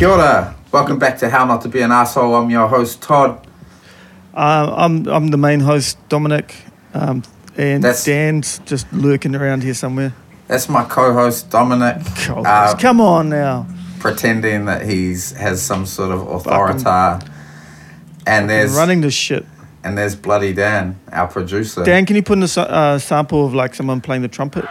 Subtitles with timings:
[0.00, 0.54] Kia ora.
[0.72, 2.34] Welcome back to How Not to Be an Asshole.
[2.34, 3.46] I'm your host, Todd.
[4.32, 6.54] Uh, I'm I'm the main host, Dominic,
[6.94, 7.22] um,
[7.58, 10.14] and That's- Dan's just lurking around here somewhere.
[10.48, 13.66] That's my co-host, Dominic, God, Uh, come on now.
[13.98, 16.82] pretending that he's has some sort of authority.
[18.26, 19.44] And there's running this shit.
[19.84, 21.84] and there's Bloody Dan, our producer.
[21.84, 24.64] Dan, can you put in a sa- uh, sample of like someone playing the trumpet?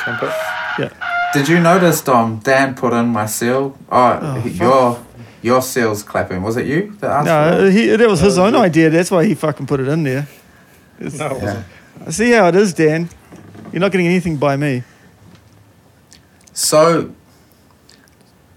[0.00, 0.32] Trumpet.
[0.78, 0.88] Yeah.
[1.36, 2.38] Did you notice, Dom?
[2.38, 3.76] Dan put in my seal.
[3.92, 4.60] Oh, Oh, he- fuck.
[4.60, 4.98] your
[5.42, 6.42] your seal's clapping.
[6.42, 7.72] Was it you that asked No, it?
[7.72, 8.60] he, that was his Uh, own yeah.
[8.60, 8.90] idea.
[8.90, 10.26] That's why he fucking put it in there.
[10.98, 11.62] It's- No, it Yeah.
[11.98, 12.14] wasn't.
[12.14, 13.10] See how it is, Dan.
[13.70, 14.82] You're not getting anything by me.
[16.54, 17.10] So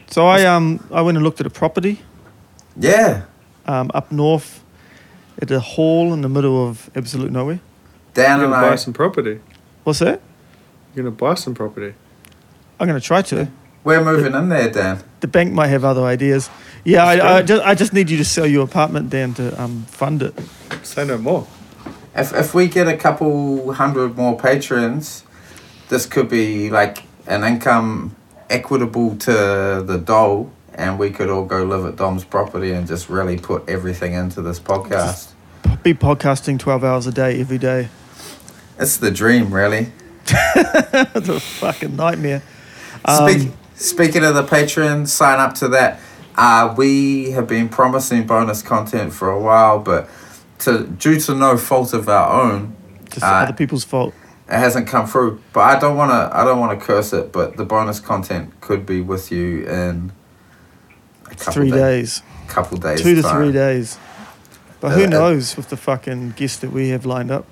[0.10, 2.02] So I um I went and looked at a property
[2.80, 3.22] yeah,
[3.68, 4.62] um, up north
[5.42, 7.60] at a hall in the middle of absolute nowhere.
[8.14, 9.40] Dan You're and gonna buy some property.
[9.84, 10.22] What's that?
[10.96, 11.94] You're gonna buy some property.
[12.80, 13.50] I'm gonna try to.
[13.84, 15.04] We're moving in there, Dan.
[15.22, 16.50] The bank might have other ideas.
[16.84, 19.62] Yeah, I, I, That's just, I just need you to sell your apartment, Dan, to
[19.62, 20.34] um, fund it.
[20.84, 21.48] Say no more.
[22.16, 25.24] If if we get a couple hundred more patrons,
[25.90, 28.16] this could be like an income
[28.50, 33.10] equitable to the doll, and we could all go live at Dom's property and just
[33.10, 35.32] really put everything into this podcast.
[35.84, 37.90] Be podcasting 12 hours a day, every day.
[38.78, 39.92] It's the dream, really.
[41.16, 42.42] It's a fucking nightmare.
[43.06, 46.00] Um, Speak, speaking of the patrons, sign up to that.
[46.36, 50.10] Uh, we have been promising bonus content for a while, but
[50.60, 52.76] to due to no fault of our own,
[53.10, 54.14] just uh, other people's fault.
[54.48, 55.42] it hasn't come through.
[55.54, 56.30] But I don't want to.
[56.38, 57.32] I don't want to curse it.
[57.32, 60.12] But the bonus content could be with you in
[61.26, 62.22] a couple Three day- days.
[62.48, 63.02] couple days.
[63.02, 63.36] Two to time.
[63.36, 63.98] three days.
[64.82, 67.46] But who uh, knows with the fucking guests that we have lined up?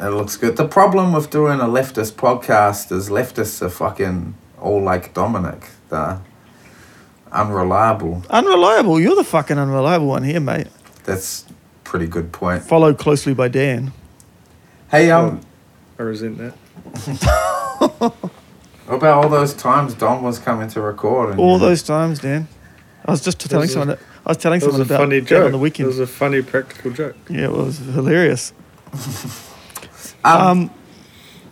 [0.00, 0.56] It looks good.
[0.56, 5.68] The problem with doing a leftist podcast is leftists are fucking all like Dominic.
[5.90, 6.20] They're
[7.32, 8.22] unreliable.
[8.30, 9.00] Unreliable.
[9.00, 10.68] You're the fucking unreliable one here, mate.
[11.04, 11.44] That's
[11.84, 12.62] pretty good point.
[12.62, 13.92] Followed closely by Dan.
[14.90, 15.40] Hey, um,
[15.98, 16.52] I resent that.
[17.98, 18.14] what
[18.88, 21.30] about all those times Dom was coming to record?
[21.30, 22.48] And All you- those times, Dan.
[23.04, 24.94] I was just telling was a- someone that I was telling That was someone a
[24.94, 25.46] about funny joke.
[25.46, 25.84] on the weekend.
[25.86, 27.16] It was a funny practical joke.
[27.30, 28.52] yeah, it was hilarious.
[30.24, 30.70] Um, Um,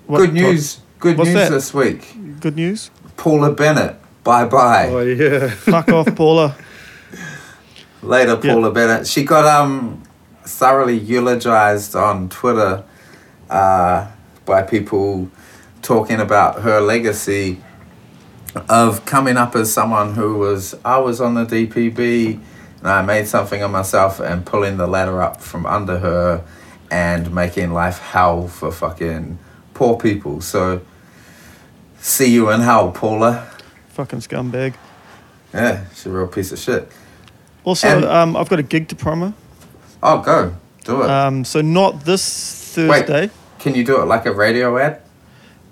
[0.06, 0.80] what- good news.
[0.98, 1.50] Good what's news that?
[1.50, 2.14] this week.
[2.40, 2.90] good news.
[3.16, 3.96] Paula Bennett.
[4.24, 4.88] Bye bye.
[4.88, 5.48] Oh yeah.
[5.50, 6.56] Fuck off, Paula.
[8.02, 8.36] Later.
[8.36, 9.06] Paula Bennett.
[9.06, 10.02] She got um
[10.44, 12.84] thoroughly eulogized on Twitter
[13.50, 14.08] uh,
[14.44, 15.30] by people
[15.82, 17.60] talking about her legacy
[18.68, 22.40] of coming up as someone who was I was on the DPB
[22.80, 26.44] and I made something of myself and pulling the ladder up from under her
[26.90, 29.38] and making life hell for fucking
[29.76, 30.40] poor people.
[30.40, 30.80] So
[32.00, 33.46] see you in hell, Paula.
[33.90, 34.74] Fucking scumbag.
[35.52, 36.90] Yeah, she's a real piece of shit.
[37.64, 39.34] Also, And- um, I've got a gig to promo.
[40.02, 40.54] Oh, go
[40.84, 41.10] do it.
[41.10, 43.22] Um, so not this Thursday.
[43.22, 45.00] Wait, Can you do it like a radio ad?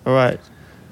[0.04, 0.38] All right.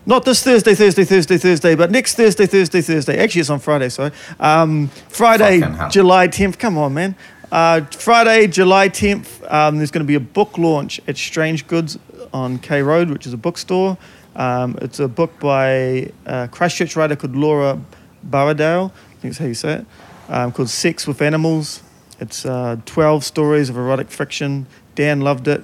[0.06, 3.18] Not this Thursday, Thursday, Thursday, Thursday, but next Thursday, Thursday, Thursday.
[3.18, 4.10] Actually, it's on Friday, sorry.
[4.40, 6.58] Um, Friday, July 10th.
[6.58, 7.14] Come on, man.
[7.50, 11.98] Uh, Friday, July 10th, um, there's going to be a book launch at Strange Goods
[12.32, 13.96] on K Road, which is a bookstore.
[14.36, 17.80] Um, it's a book by a Christchurch writer called Laura
[18.28, 18.90] Borrowdale.
[18.90, 19.86] I think that's how you say it.
[20.28, 21.82] Um, called Sex with Animals.
[22.20, 24.66] It's uh, 12 stories of erotic fiction.
[24.94, 25.62] Dan loved it.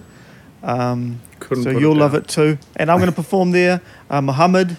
[0.62, 2.58] Um, Couldn't so put you'll it love it too.
[2.76, 3.80] And I'm going to perform there.
[4.10, 4.76] Uh, Muhammad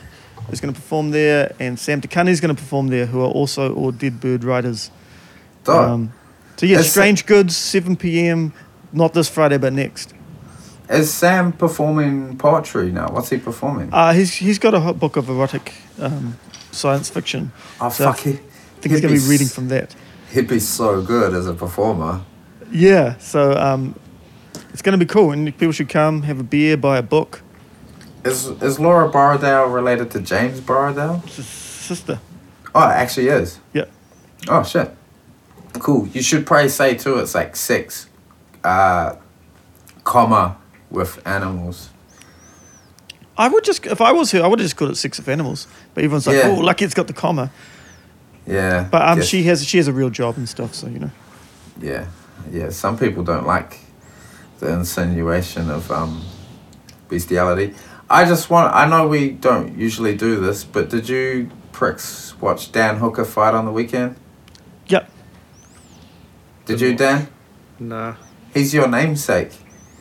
[0.51, 3.29] is going to perform there, and Sam Takani is going to perform there, who are
[3.29, 4.91] also all Dead Bird writers.
[5.67, 6.11] Um,
[6.57, 8.53] so yeah, Is- Strange Goods, 7 p.m.
[8.91, 10.13] Not this Friday, but next.
[10.89, 13.09] Is Sam performing poetry now?
[13.09, 13.89] What's he performing?
[13.94, 16.38] Uh, he's he's got a hot book of erotic um,
[16.72, 17.51] science fiction.
[17.79, 18.19] oh, so- fuck.
[18.19, 19.94] He, I think he's going to be reading from that.
[20.31, 22.22] He'd be so good as a performer.
[22.72, 23.94] Yeah, so um,
[24.72, 27.41] it's going to be cool, and people should come, have a beer, buy a book.
[28.23, 31.21] Is is Laura Borrowdale related to James Borrowdale?
[31.25, 32.19] It's his sister.
[32.73, 33.59] Oh, it actually is.
[33.74, 33.85] Yeah.
[34.47, 34.95] Oh, shit.
[35.74, 36.07] Cool.
[36.07, 38.07] You should probably say too, it's like six,
[38.63, 39.15] uh,
[40.03, 40.57] comma,
[40.89, 41.89] with animals.
[43.38, 45.30] I would just, if I was her, I would have just called it Six of
[45.30, 45.68] Animals.
[45.94, 46.50] But everyone's like, Yeah.
[46.50, 47.51] oh, lucky it's got the comma.
[48.45, 48.88] Yeah.
[48.91, 51.12] But um, guess- she has she has a real job and stuff, so you know.
[51.81, 52.07] Yeah,
[52.51, 52.69] yeah.
[52.71, 53.80] Some people don't like
[54.59, 56.21] the insinuation of um,
[57.07, 57.75] bestiality.
[58.09, 58.74] I just want.
[58.75, 63.53] I know we don't usually do this, but did you pricks watch Dan Hooker fight
[63.53, 64.15] on the weekend?
[64.88, 65.09] Yep.
[66.65, 67.27] Did you, Dan?
[67.80, 68.15] Nah.
[68.53, 69.51] He's your namesake.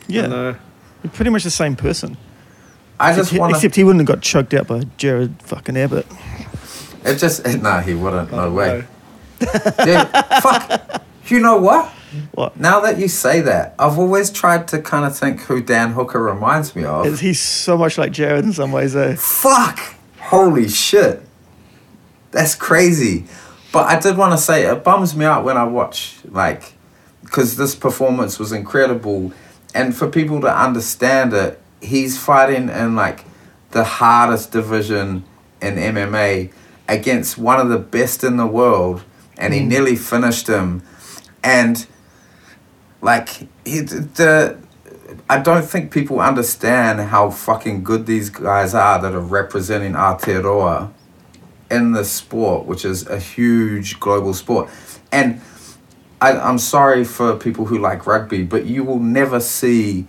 [0.07, 0.27] Yeah.
[0.27, 0.55] No.
[1.03, 2.17] You're pretty much the same person.
[2.99, 5.77] I Except just he, want except he wouldn't have got choked out by Jared fucking
[5.77, 6.05] Abbott.
[7.05, 8.31] It just no, he wouldn't.
[8.31, 8.83] No Oh, way.
[9.39, 10.07] Dude,
[10.41, 11.01] fuck.
[11.27, 11.87] You know what?
[12.33, 12.59] What?
[12.59, 16.21] Now that you say that, I've always tried to kind of think who Dan Hooker
[16.21, 17.05] reminds me of.
[17.05, 19.15] Is- He's so much like Jared in some ways, eh?
[19.15, 19.79] Fuck!
[20.19, 21.21] Holy shit.
[22.31, 23.25] That's crazy.
[23.71, 26.73] But I did want to say, it bums me out when I watch, like,
[27.23, 29.31] because this performance was incredible.
[29.79, 33.23] And for people to understand it, he's fighting in, like,
[33.71, 35.23] the hardest division
[35.61, 36.51] in MMA
[36.89, 39.05] against one of the best in the world.
[39.37, 39.67] And he mm.
[39.67, 40.83] nearly finished him.
[41.41, 41.87] And,
[43.01, 43.29] like,
[43.63, 44.57] he, the,
[45.29, 50.91] I don't think people understand how fucking good these guys are that are representing Aotearoa
[51.71, 54.69] in the sport, which is a huge global sport.
[55.13, 55.41] And
[56.21, 60.05] I, I'm sorry for people who like rugby, but you will never see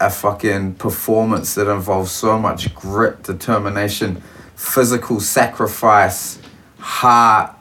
[0.00, 4.22] a fucking performance that involves so much grit, determination,
[4.56, 6.40] physical sacrifice,
[6.78, 7.54] heart.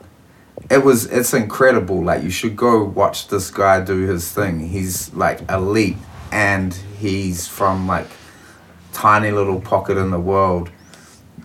[0.70, 2.04] It was it's incredible.
[2.04, 4.60] Like you should go watch this guy do his thing.
[4.60, 5.98] He's like elite
[6.32, 8.08] and he's from like
[8.92, 10.72] tiny little pocket in the world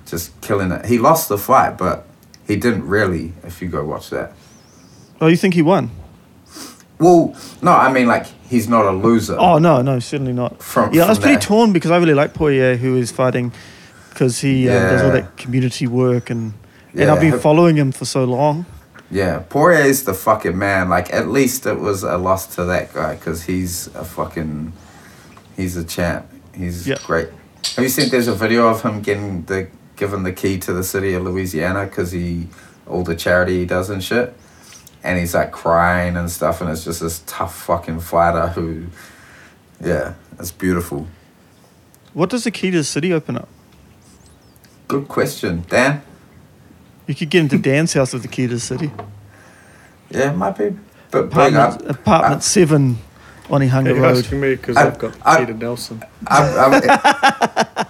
[0.07, 0.87] just killing it.
[0.87, 2.07] He lost the fight, but
[2.47, 4.33] he didn't really if you go watch that.
[5.21, 5.91] Oh, you think he won?
[7.03, 9.37] Well, no, I mean like he's not a loser.
[9.39, 10.63] Oh no, no, certainly not.
[10.63, 11.43] From- yeah, I was pretty that.
[11.43, 13.53] torn because I really like Poirier, who is fighting
[14.11, 16.53] because he um, does all that community work and
[16.95, 18.67] and I've been following him for so long.
[19.11, 20.89] Yeah, Poirier is the fucking man.
[20.89, 24.73] Like, at least it was a loss to that guy because he's a fucking,
[25.57, 26.27] he's a champ.
[26.55, 26.97] He's Yeah.
[27.05, 27.29] great.
[27.77, 28.09] Have you seen?
[28.11, 31.85] There's a video of him getting the given the key to the city of Louisiana
[31.87, 32.49] because he
[32.87, 34.35] all the charity he does and shit,
[35.03, 38.87] and he's like crying and stuff, and it's just this tough fucking fighter who,
[39.81, 41.07] yeah, it's beautiful.
[42.15, 43.49] What does the key to the city open up?
[44.89, 46.03] Good question, Dan.
[47.07, 48.91] You could get into Dan's house with the key to the city.
[50.11, 50.77] Yeah, it might be,
[51.11, 51.75] but big up.
[51.75, 52.99] Apartment, apartment seven,
[53.51, 54.19] on Ihanga You're Road.
[54.19, 56.03] asking me because I- I've got I- Peter Nelson.
[56.27, 56.43] I,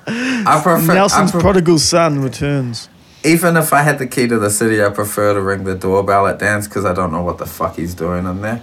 [0.06, 0.94] I, I prefer.
[0.94, 2.88] Nelson's I pre- prodigal son returns.
[3.24, 6.26] Even if I had the key to the city, I prefer to ring the doorbell
[6.26, 8.60] at Dan's because I don't know what the fuck he's doing in there.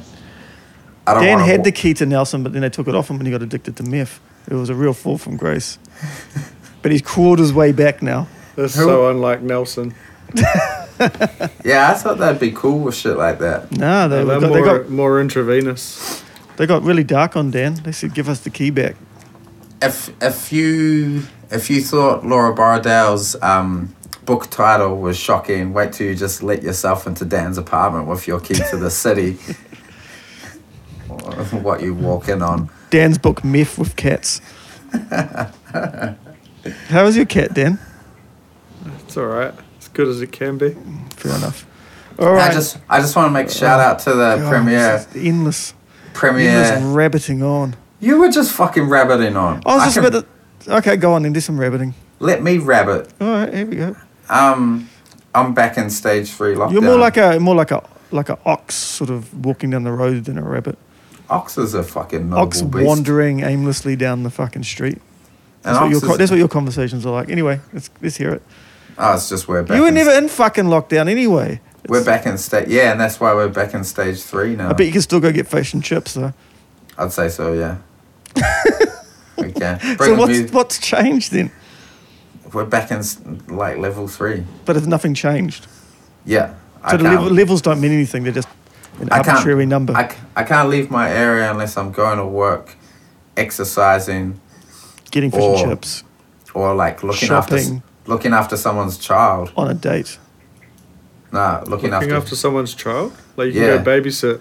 [1.08, 3.10] I don't Dan had wa- the key to Nelson, but then they took it off
[3.10, 4.20] him when he got addicted to meth.
[4.50, 5.80] It was a real fall from grace.
[6.82, 8.28] but he's crawled his way back now.
[8.56, 9.94] That's Who- so unlike Nelson.
[11.64, 13.72] Yeah, I thought that'd be cool with shit like that.
[13.72, 16.22] Nah, they, They're got, more, they got more intravenous.
[16.58, 17.76] they got really dark on Dan.
[17.76, 18.98] They said, "Give us the key back."
[19.82, 23.96] If if you if you thought Laura Bardell's um,
[24.30, 28.40] book title was shocking, wait till you just let yourself into Dan's apartment with your
[28.40, 29.34] key to the city.
[31.64, 32.70] what you walk in on.
[32.92, 34.40] Dan's book, Meth with Cats.
[36.90, 37.80] How is your cat, Dan?
[39.04, 39.52] It's all right.
[39.80, 40.76] As good as it can be.
[41.16, 41.66] Fair enough.
[42.20, 42.52] All right.
[42.52, 45.16] I just I just want to make a shout out to the God, premiere this
[45.16, 45.74] is endless,
[46.14, 46.50] premiere.
[46.52, 47.76] endless rabbiting on.
[48.00, 49.64] You were just fucking rabbiting on.
[49.66, 50.28] I was just can- about
[50.66, 50.76] to.
[50.78, 51.34] Okay, go on then.
[51.34, 51.96] Do some rabbiting.
[52.20, 53.12] Let me rabbit.
[53.20, 53.96] All right, here we go.
[54.30, 54.90] Um,
[55.34, 56.72] I'm back in stage three lockdown.
[56.74, 59.92] You're more like a more like a like a ox sort of walking down the
[59.92, 60.78] road than a rabbit.
[61.30, 62.86] ox is a fucking noble ox beast.
[62.86, 65.00] wandering aimlessly down the fucking street.
[65.64, 67.30] And That's what, your, that's what your conversations are like.
[67.30, 68.42] Anyway, let's let's hear it.
[68.98, 69.76] Oh, it's just we're back.
[69.76, 71.60] you were in, never in fucking lockdown anyway.
[71.88, 72.70] We're back in stage.
[72.70, 74.70] Yeah, and that's why we're back in stage three now.
[74.70, 76.34] I bet you can still go get fish and chips though.
[76.98, 77.54] I'd say so.
[77.54, 77.78] Yeah.
[79.38, 79.80] we can.
[79.80, 80.54] Bring so what's music.
[80.54, 81.52] what's changed then?
[82.54, 83.02] We're back in
[83.48, 84.44] like level three.
[84.66, 85.68] But if nothing changed,
[86.26, 86.54] Yeah.
[86.84, 88.24] I so the can't- level, levels don't mean anything.
[88.24, 88.48] They're just
[89.02, 89.94] an I can't- arbitrary number.
[90.36, 92.76] I can't leave my area unless I'm going to work,
[93.38, 94.40] exercising,
[95.12, 96.04] Getting fish or and chips
[96.54, 97.60] or like looking after
[98.06, 99.52] looking after someone's child.
[99.58, 100.18] on a date.
[101.32, 103.12] Nah, looking, Looking after, after someone's child?
[103.38, 103.76] Like you Yeah.
[103.76, 104.40] can go babysit.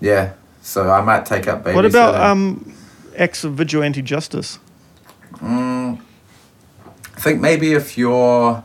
[0.00, 0.30] Yeah.
[0.62, 1.74] So I might take up babysitting.
[1.74, 2.72] What about um,
[3.16, 4.58] acts of vigilante justice?
[5.36, 6.00] Mm,
[7.18, 8.62] I think maybe if you're,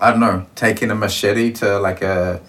[0.00, 2.40] I don't know, taking a machete to like a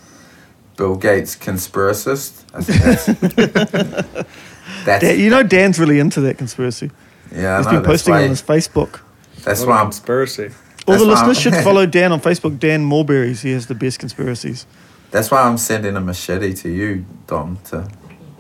[0.77, 2.43] Bill Gates conspiracist.
[2.53, 4.27] I think that's,
[4.86, 6.91] that's Dan, you know, Dan's really into that conspiracy.
[7.36, 7.55] yeah.
[7.55, 9.01] I He's know, been posting why, on his Facebook.
[9.43, 9.86] That's What why a I'm.
[9.88, 10.43] conspiracy.
[10.46, 13.41] All the That's why listeners should follow Dan on Facebook, Dan Mulberries.
[13.41, 14.65] He has the best conspiracies.
[15.12, 17.86] That's why I'm sending a machete to you, Dom, to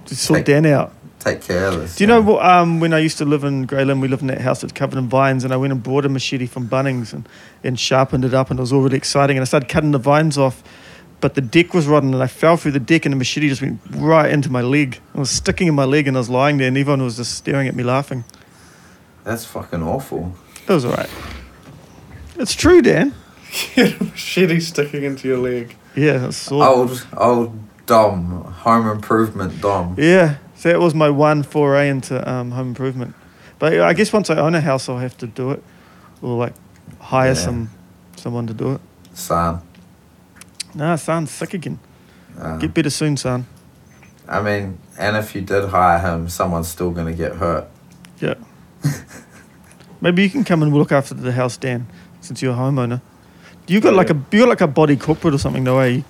[0.05, 0.93] To sort Take- Dan out.
[1.23, 1.95] Take care of this.
[1.95, 4.23] Do you know what, um, when I used to live in Grey Lynn, we lived
[4.23, 6.67] in that house that's covered in vines, and I went and bought a machete from
[6.67, 7.29] Bunnings and,
[7.63, 9.37] and sharpened it up, and it was all really exciting.
[9.37, 10.61] And I started cutting the vines off,
[11.21, 13.61] but the deck was rotten, and I fell through the deck, and the machete just
[13.61, 14.99] went right into my leg.
[15.15, 17.35] It was sticking in my leg, and I was lying there, and everyone was just
[17.35, 18.25] staring at me laughing.
[19.23, 20.35] That's fucking awful.
[20.67, 21.09] It was all right.
[22.35, 23.13] It's true, Dan.
[23.75, 25.75] You had machete sticking into your leg.
[25.95, 26.65] Yeah, that's sore.
[26.65, 29.95] Old old Dom, home improvement Dom.
[29.97, 33.13] Yeah, so that was my one foray into um, home improvement.
[33.59, 35.61] But I guess once I own a house, I'll have to do it,
[36.21, 36.53] or like
[37.01, 37.33] hire Yeah.
[37.33, 37.69] some
[38.15, 38.81] someone to do it.
[39.13, 39.59] Son.
[40.73, 41.79] Nah, son, sick again.
[42.39, 43.45] Uh, Get better soon, son.
[44.25, 47.67] I mean, and if you did hire him, someone's still gonna get hurt.
[48.21, 48.35] Yeah.
[49.99, 51.87] Maybe you can come and look after the house, Dan,
[52.21, 53.01] since you're a homeowner.
[53.67, 56.05] You got Oh, like a you got like a body corporate or something, no way.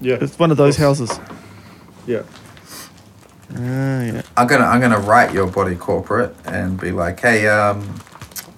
[0.00, 0.16] Yeah.
[0.22, 1.20] It's one of those houses.
[2.06, 2.22] Yeah.
[3.52, 4.22] Ah, yeah.
[4.36, 8.00] I'm gonna I'm gonna write your body corporate and be like, hey, um,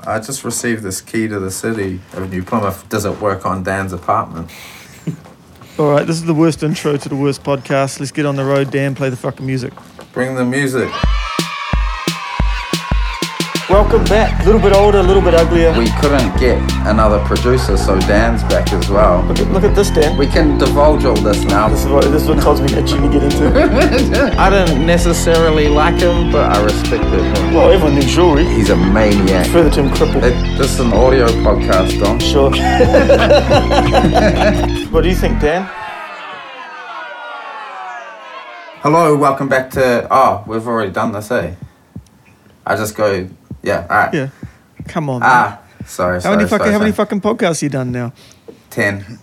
[0.06, 2.88] I just received this key to the city of New Plymouth.
[2.88, 4.50] Does it work on Dan's apartment?
[5.78, 8.00] All right, this is the worst intro to the worst podcast.
[8.00, 8.94] Let's get on the road, Dan.
[8.94, 9.72] Play the fucking music.
[10.12, 10.90] Bring the music.
[13.72, 14.42] Welcome back.
[14.42, 15.72] A little bit older, a little bit uglier.
[15.72, 19.22] We couldn't get another producer, so Dan's back as well.
[19.22, 20.18] Look at, look at this, Dan.
[20.18, 21.70] We can divulge all this now.
[21.70, 24.34] This is what this is what Todd's been itching to get into.
[24.38, 27.54] I don't necessarily like him, but I respected him.
[27.54, 28.44] well, everyone thinks jewelry.
[28.44, 29.46] He's a maniac.
[29.46, 30.24] Further to him, crippled.
[30.24, 32.20] It, this is an audio podcast, Dom.
[32.20, 32.50] Sure.
[34.90, 35.64] what do you think, Dan?
[38.82, 40.06] Hello, welcome back to.
[40.10, 41.54] Oh, we've already done this, eh?
[42.66, 43.30] I just go.
[43.62, 44.14] Yeah, alright.
[44.14, 44.28] Yeah.
[44.88, 45.20] Come on.
[45.20, 45.30] man.
[45.32, 46.14] Ah, sorry.
[46.16, 48.12] how sorry, many fucking sorry, how many fucking podcasts you done now?
[48.70, 49.18] 10.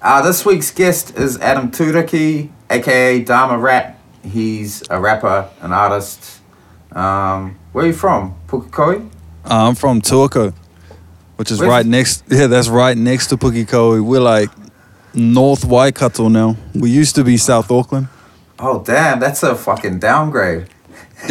[0.00, 3.98] Uh, this week's guest is Adam Turiki, aka Dharma Rat.
[4.24, 6.40] He's a rapper, an artist.
[6.92, 8.34] Um, where are you from?
[8.48, 9.08] Pukekohe?
[9.44, 10.52] Uh, I'm from Tuakau,
[11.36, 12.24] which is Where's- right next.
[12.28, 14.04] Yeah, that's right next to Pukekohe.
[14.04, 14.50] We're like
[15.14, 16.56] North Waikato now.
[16.74, 18.08] We used to be South Auckland.
[18.58, 20.68] Oh, damn, that's a fucking downgrade.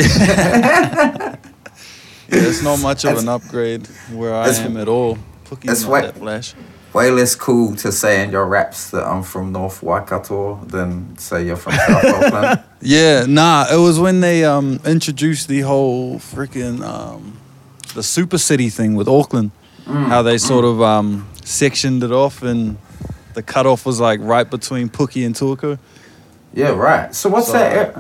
[2.32, 5.18] It's not much of an upgrade where I am at all.
[5.50, 6.54] that's Puke's not that flash.
[6.94, 11.46] Way less cool to say in your raps that I'm from North Waikato than say
[11.46, 12.64] you're from South Auckland.
[12.82, 13.66] Yeah, nah.
[13.72, 17.38] It was when they um introduced the whole freaking um
[17.96, 19.52] the super city thing with Auckland.
[19.86, 22.78] Mm, How they sort of um sectioned it off and
[23.36, 25.80] the cutoff was like right between Pookie and Tuakau.
[26.54, 27.16] Yeah, right.
[27.16, 27.96] So what's So- that?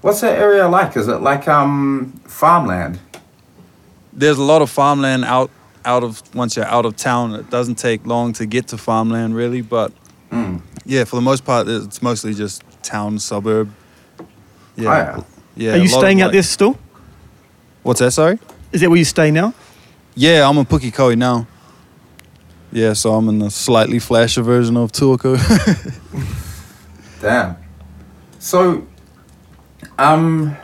[0.00, 0.96] What's that area like?
[0.96, 2.98] Is it like um farmland?
[4.12, 5.50] There's a lot of farmland out
[5.84, 7.34] out of once you're out of town.
[7.34, 9.92] It doesn't take long to get to farmland really, but
[10.30, 10.60] Mm.
[10.86, 13.68] yeah, for the most part, it's mostly just town suburb.
[14.20, 14.24] Oh,
[14.76, 15.20] yeah.
[15.56, 15.72] yeah.
[15.72, 16.78] Are you a lot of, staying out like- there still?
[17.82, 18.12] What's that?
[18.12, 18.38] Sorry.
[18.70, 19.52] Is that where you stay now?
[20.14, 21.46] Yeah, I'm in Pukekohe now.
[22.70, 25.36] Yeah, so I'm in the slightly flasher version of Tuakau.
[27.20, 27.56] Damn.
[28.38, 28.86] So,
[29.98, 30.56] um,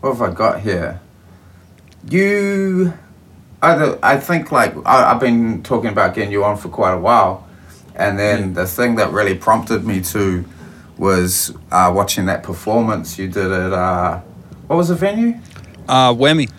[0.00, 1.00] what have I got here?
[2.08, 2.92] You,
[3.62, 6.92] I, don't- I think like I, I've been talking about getting you on for quite
[6.92, 7.46] a while,
[7.94, 10.44] and then the thing that really prompted me to
[10.96, 14.20] was uh, watching that performance you did at uh,
[14.66, 15.38] what was the venue?
[15.88, 16.50] uh, Whammy.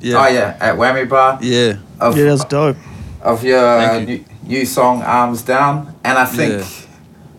[0.00, 0.16] Yeah.
[0.24, 1.38] Oh yeah, at Whammy Bar.
[1.42, 1.78] Yeah.
[2.00, 2.76] Of, Yeah, that's dope.
[3.22, 5.94] of your Thank new, new song Arms Down.
[6.04, 6.66] And I think Yeah.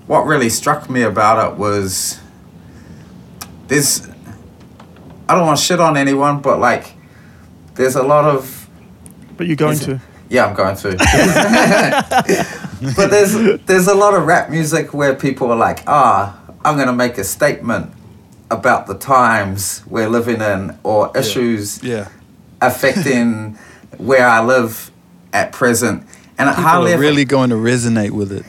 [0.08, 2.20] what really struck me about it was
[3.68, 4.08] there's
[5.30, 6.94] I don't want to shit on anyone, but like
[7.77, 8.67] there's a lot of
[9.38, 10.00] But you're going to.
[10.29, 10.89] yeah, I'm going to.
[12.96, 13.34] but there's
[13.65, 17.24] there's a lot of rap music where people are like, ah, I'm gonna make a
[17.24, 17.91] statement
[18.51, 22.07] about the times we're living in or issues Yeah.
[22.62, 23.57] affecting
[23.98, 24.91] where I live
[25.34, 26.03] at present.
[26.39, 28.46] And it People hardly are ever, really going to resonate with it.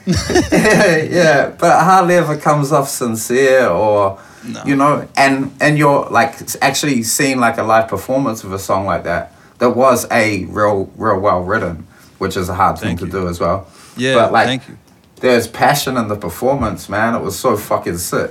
[1.11, 4.63] yeah, but it hardly ever comes off sincere or No.
[4.65, 8.87] you know, and and you're like actually seeing like a live performance of a song
[8.87, 11.87] like that that was a real real well written,
[12.19, 13.67] which is a hard Thank thing to do as well.
[13.97, 14.15] Yeah.
[14.15, 14.79] But, like- thank you.
[15.21, 17.17] There's passion in the performance, man.
[17.17, 18.31] It was so fucking sick.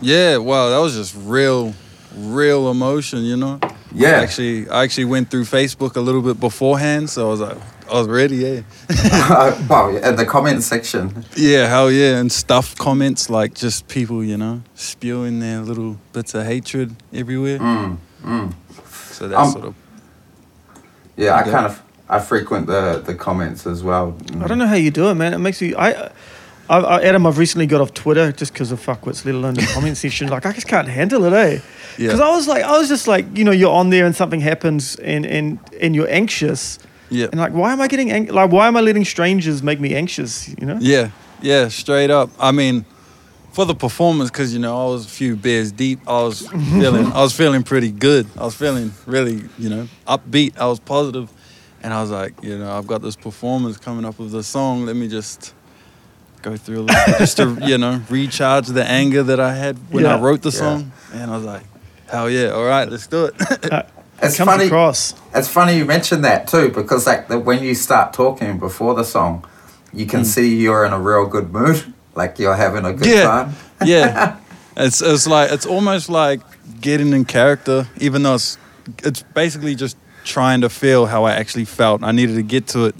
[0.00, 1.74] Yeah, well, that was just real,
[2.16, 3.58] real emotion, you know.
[3.92, 4.20] Yeah.
[4.20, 7.58] Actually, I actually went through Facebook a little bit beforehand, so I was like,
[7.92, 8.36] I was ready.
[8.36, 8.60] Yeah.
[9.68, 11.24] wow, in the comment section.
[11.36, 16.34] Yeah, hell yeah, and stuff comments like just people, you know, spewing their little bits
[16.34, 17.58] of hatred everywhere.
[17.58, 18.54] Mm, mm.
[19.10, 19.74] So that's Um, sort of
[21.16, 21.50] Yeah, I Okay.
[21.50, 24.16] kind of I frequent the the comments as well.
[24.40, 25.34] I don't know how you do it, man.
[25.34, 25.74] It makes me.
[25.74, 26.10] I,
[26.70, 29.66] I, I Adam, I've recently got off Twitter just because of fuckwits, let alone the
[29.74, 30.28] comment section.
[30.28, 31.58] Like, I just can't handle it, eh?
[31.98, 32.06] Yeah.
[32.08, 34.40] Because I was like, I was just like, you know, you're on there and something
[34.40, 36.78] happens and and and you're anxious
[37.12, 39.78] yeah, and like, why am I getting ang- like, why am I letting strangers make
[39.80, 40.48] me anxious?
[40.58, 40.78] You know?
[40.80, 42.30] yeah, yeah, straight up.
[42.40, 42.84] I mean,
[43.52, 46.00] for the performance, because you know I was a few beers deep.
[46.08, 46.48] I was
[46.80, 48.26] feeling, I was feeling pretty good.
[48.38, 50.56] I was feeling really, you know, upbeat.
[50.58, 51.28] I was positive,
[51.82, 54.86] And I was like, you know, I've got this performance coming up with the song.
[54.86, 55.52] Let me just
[56.42, 60.06] go through a little just to, you know, recharge the anger that I had when
[60.06, 60.58] I wrote the Yeah.
[60.58, 60.92] song.
[61.12, 61.62] And I was like,
[62.08, 63.34] hell yeah, all right, let's do it.
[63.72, 63.82] Uh,
[64.22, 64.66] It's it funny.
[64.66, 65.14] across.
[65.34, 69.04] It's funny you mentioned that too, because like the, when you start talking before the
[69.04, 69.44] song,
[69.92, 73.22] you can see you're in a real good mood, like you're having a good Yeah.
[73.24, 73.52] time.
[73.84, 74.36] yeah.
[74.76, 76.40] It's it's like it's almost like
[76.80, 78.56] getting in character, even though it's
[79.04, 82.02] it's basically just trying to feel how I actually felt.
[82.02, 82.94] I needed to get to it.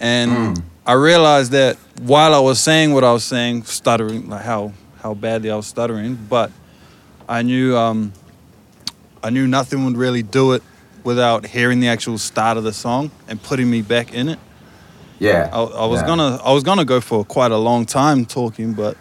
[0.00, 0.62] And Mm.
[0.86, 5.14] I realized that while I was saying what I was saying, stuttering, like how how
[5.14, 6.50] badly I was stuttering, but
[7.28, 8.12] I knew um,
[9.22, 10.62] I knew nothing would really do it
[11.04, 14.38] without hearing the actual start of the song and putting me back in it.
[15.18, 15.50] Yeah.
[15.52, 16.06] I, I was yeah.
[16.06, 18.96] gonna I was gonna go for quite a long time talking, but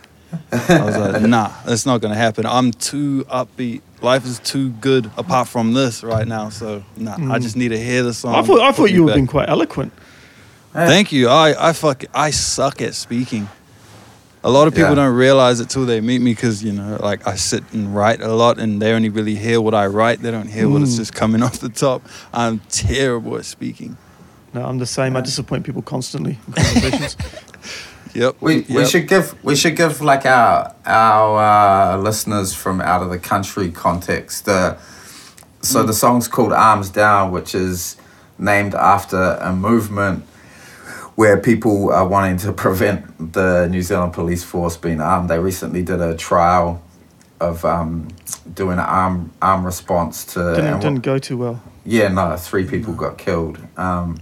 [0.52, 2.46] I was like, nah, that's not gonna happen.
[2.46, 3.82] I'm too upbeat.
[4.02, 6.50] Life is too good apart from this right now.
[6.50, 7.42] So nah, I hmm.
[7.42, 8.36] just need to hear the song.
[8.36, 9.16] I thought I thought you were back.
[9.16, 9.94] being quite eloquent.
[10.74, 11.30] Thank you.
[11.30, 13.50] I I fuck I suck at speaking.
[14.44, 14.96] A lot of people Yeah.
[14.96, 18.22] don't realize it till they meet me because you know, like I sit and write
[18.22, 20.22] a lot, and they only really hear what I write.
[20.22, 20.98] They don't hear what it's Mm.
[20.98, 22.02] just coming off the top.
[22.34, 23.98] I'm terrible at speaking.
[24.54, 25.16] No, I'm the same.
[25.18, 27.18] I disappoint people constantly in conversations.
[28.14, 28.36] Yep.
[28.40, 28.88] We, we yep.
[28.88, 33.70] should give we should give like our our uh, listeners from out of the country
[33.72, 34.48] context.
[34.48, 34.76] Uh,
[35.62, 37.98] so the song's called "Arms Down," which is
[38.40, 40.24] named after a movement
[41.18, 45.30] where people are wanting to prevent the New Zealand police force being armed.
[45.30, 46.82] They recently did a trial
[47.40, 48.08] of um,
[48.54, 51.62] doing an arm arm response to didn't, didn't go too well.
[51.86, 53.58] yeah, no, three people got killed.
[53.78, 54.18] Um,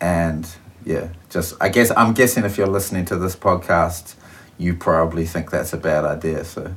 [0.00, 0.48] and
[0.84, 4.14] yeah, just I guess I'm guessing if you're listening to this podcast,
[4.58, 6.44] you probably think that's a bad idea.
[6.44, 6.74] So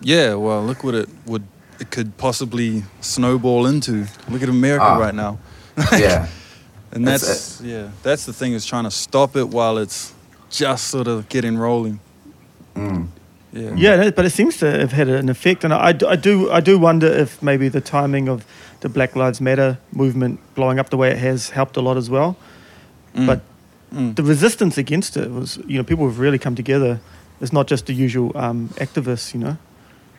[0.00, 1.44] Yeah, well, look what it would
[1.80, 4.06] it could possibly snowball into.
[4.28, 4.98] Look at America Ah.
[4.98, 5.38] right now,
[5.92, 6.28] yeah,
[6.92, 10.12] and That's that's yeah, that's the thing is trying to stop it while it's
[10.50, 12.00] just sort of getting rolling.
[12.74, 13.06] mm,
[13.52, 16.60] Yeah, Yeah, but it seems to have had an effect, and I, I do I
[16.60, 18.44] do wonder if maybe the timing of
[18.80, 22.08] the Black Lives Matter movement blowing up the way it has helped a lot as
[22.10, 22.36] well.
[23.14, 23.26] Mm.
[23.26, 23.40] But
[23.90, 24.14] Mm.
[24.16, 27.00] the resistance against it was, you know, people have really come together.
[27.40, 29.56] It's not just the usual um, activists, you know.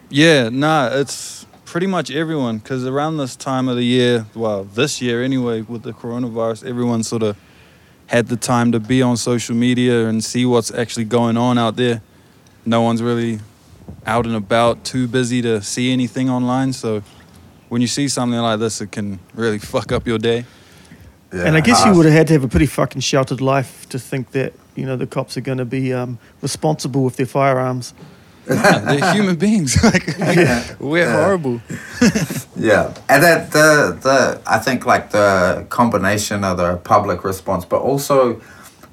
[0.09, 5.03] Yeah, nah, it's pretty much everyone because around this time of the year, well, this
[5.03, 7.37] year anyway, with the coronavirus, everyone sort of
[8.07, 11.75] had the time to be on social media and see what's actually going on out
[11.75, 12.01] there.
[12.65, 13.39] No one's really
[14.07, 16.73] out and about, too busy to see anything online.
[16.73, 17.03] So
[17.69, 20.45] when you see something like this, it can really fuck up your day.
[21.31, 21.45] yeah.
[21.45, 23.99] and I guess you would have had to have a pretty fucking sheltered life to
[23.99, 27.93] think that, you know, the cops are going to be um, responsible with their firearms.
[28.49, 29.81] Nah, they're human beings.
[29.83, 30.05] like
[30.79, 31.11] we're Yeah.
[31.23, 31.61] horrible.
[32.55, 37.79] Yeah, and that the the I think like the combination of the public response, but
[37.81, 38.41] also,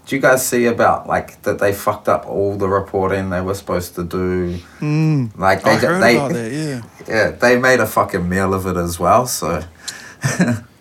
[0.07, 3.55] do you guys see about like that they fucked up all the reporting they were
[3.55, 4.59] supposed to do?
[4.81, 5.37] Mm.
[5.37, 6.53] Like they I heard they about that.
[6.53, 9.27] Yeah, yeah they made a fucking meal of it as well.
[9.27, 9.65] So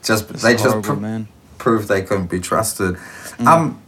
[0.04, 1.28] just It's they just horrible, pr- man.
[1.58, 2.96] proved they couldn't be trusted.
[3.40, 3.48] Mm.
[3.48, 3.82] Um,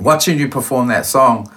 [0.00, 1.48] watching you perform that song,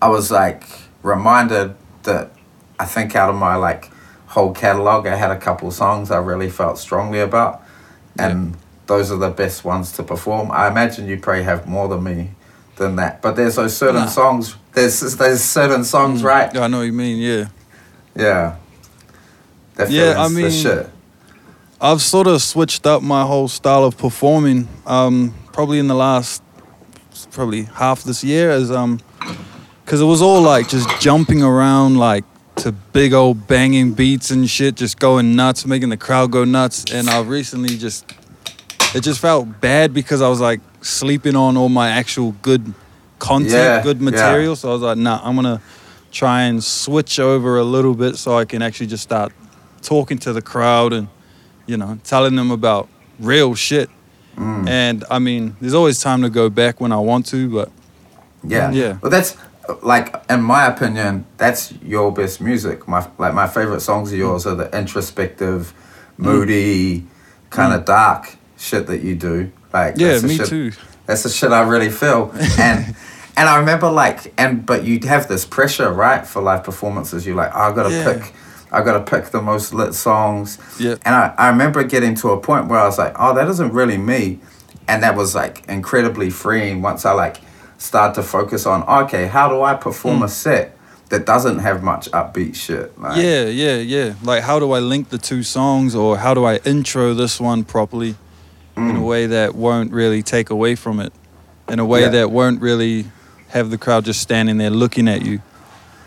[0.00, 0.64] I was like
[1.02, 2.30] reminded that
[2.78, 3.90] I think out of my like
[4.26, 7.62] whole catalog, I had a couple songs I really felt strongly about,
[8.18, 10.50] and those are the best ones to perform.
[10.50, 12.30] I imagine you probably have more than me
[12.76, 14.06] than that, but there's those certain Nah.
[14.06, 14.56] songs.
[14.72, 16.24] There's there's certain songs, Mm.
[16.24, 16.54] right?
[16.54, 17.18] Yeah, I know what you mean.
[17.18, 17.46] Yeah.
[18.16, 18.54] Yeah.
[19.76, 20.88] That Yeah, I mean- shit.
[21.80, 24.68] I've sort of switched up my whole style of performing.
[24.86, 26.40] Um, probably in the last,
[27.32, 29.00] probably half this year, as um,
[29.92, 32.24] because it was all like just jumping around like
[32.56, 36.90] to big old banging beats and shit, just going nuts, making the crowd go nuts.
[36.90, 38.10] And I've recently just,
[38.94, 42.72] it just felt bad because I was like sleeping on all my actual good
[43.18, 44.10] content, Yeah, good yeah.
[44.10, 44.56] material.
[44.56, 45.60] So I was like, nah, I'm gonna
[46.10, 49.30] try and switch over a little bit so I can actually just start
[49.82, 51.08] talking to the crowd and
[51.66, 52.88] you know telling them about
[53.20, 53.90] real shit.
[54.36, 54.66] Mm.
[54.70, 57.70] And I mean, there's always time to go back when I want to, but
[58.42, 58.70] Yeah.
[58.72, 58.96] Yeah.
[59.02, 59.36] Well, that's
[59.82, 62.86] like, in my opinion, that's your best music.
[62.88, 64.20] My like my favorite songs of mm.
[64.20, 65.72] yours are the introspective,
[66.18, 66.24] mm.
[66.24, 67.06] moody,
[67.50, 67.86] kind of mm.
[67.86, 69.52] dark shit that you do.
[69.72, 70.72] Like yeah, me shit- too.
[71.06, 72.32] That's the shit I really feel.
[72.58, 72.94] And
[73.36, 77.26] and I remember like and but you have this pressure, right, for live performances.
[77.26, 78.12] You're like, oh, I gotta Yeah.
[78.12, 78.34] pick.
[78.70, 80.58] I gotta pick the most lit songs.
[80.78, 80.96] Yeah.
[81.04, 83.72] And I, I remember getting to a point where I was like, oh, that isn't
[83.72, 84.40] really me.
[84.88, 87.38] And that was like incredibly freeing once I like
[87.82, 90.76] start to focus on, okay, how do I perform a set
[91.08, 92.96] that doesn't have much upbeat shit?
[92.98, 94.14] Like, Yeah, yeah, yeah.
[94.22, 97.64] Like, how do I link the two songs, or how do I intro this one
[97.64, 98.14] properly?
[98.74, 99.04] in a Mm.
[99.06, 101.12] way that won't really take away from it,
[101.68, 102.08] in a way Yeah.
[102.08, 103.04] that won't really
[103.48, 105.40] have the crowd just standing there looking at you.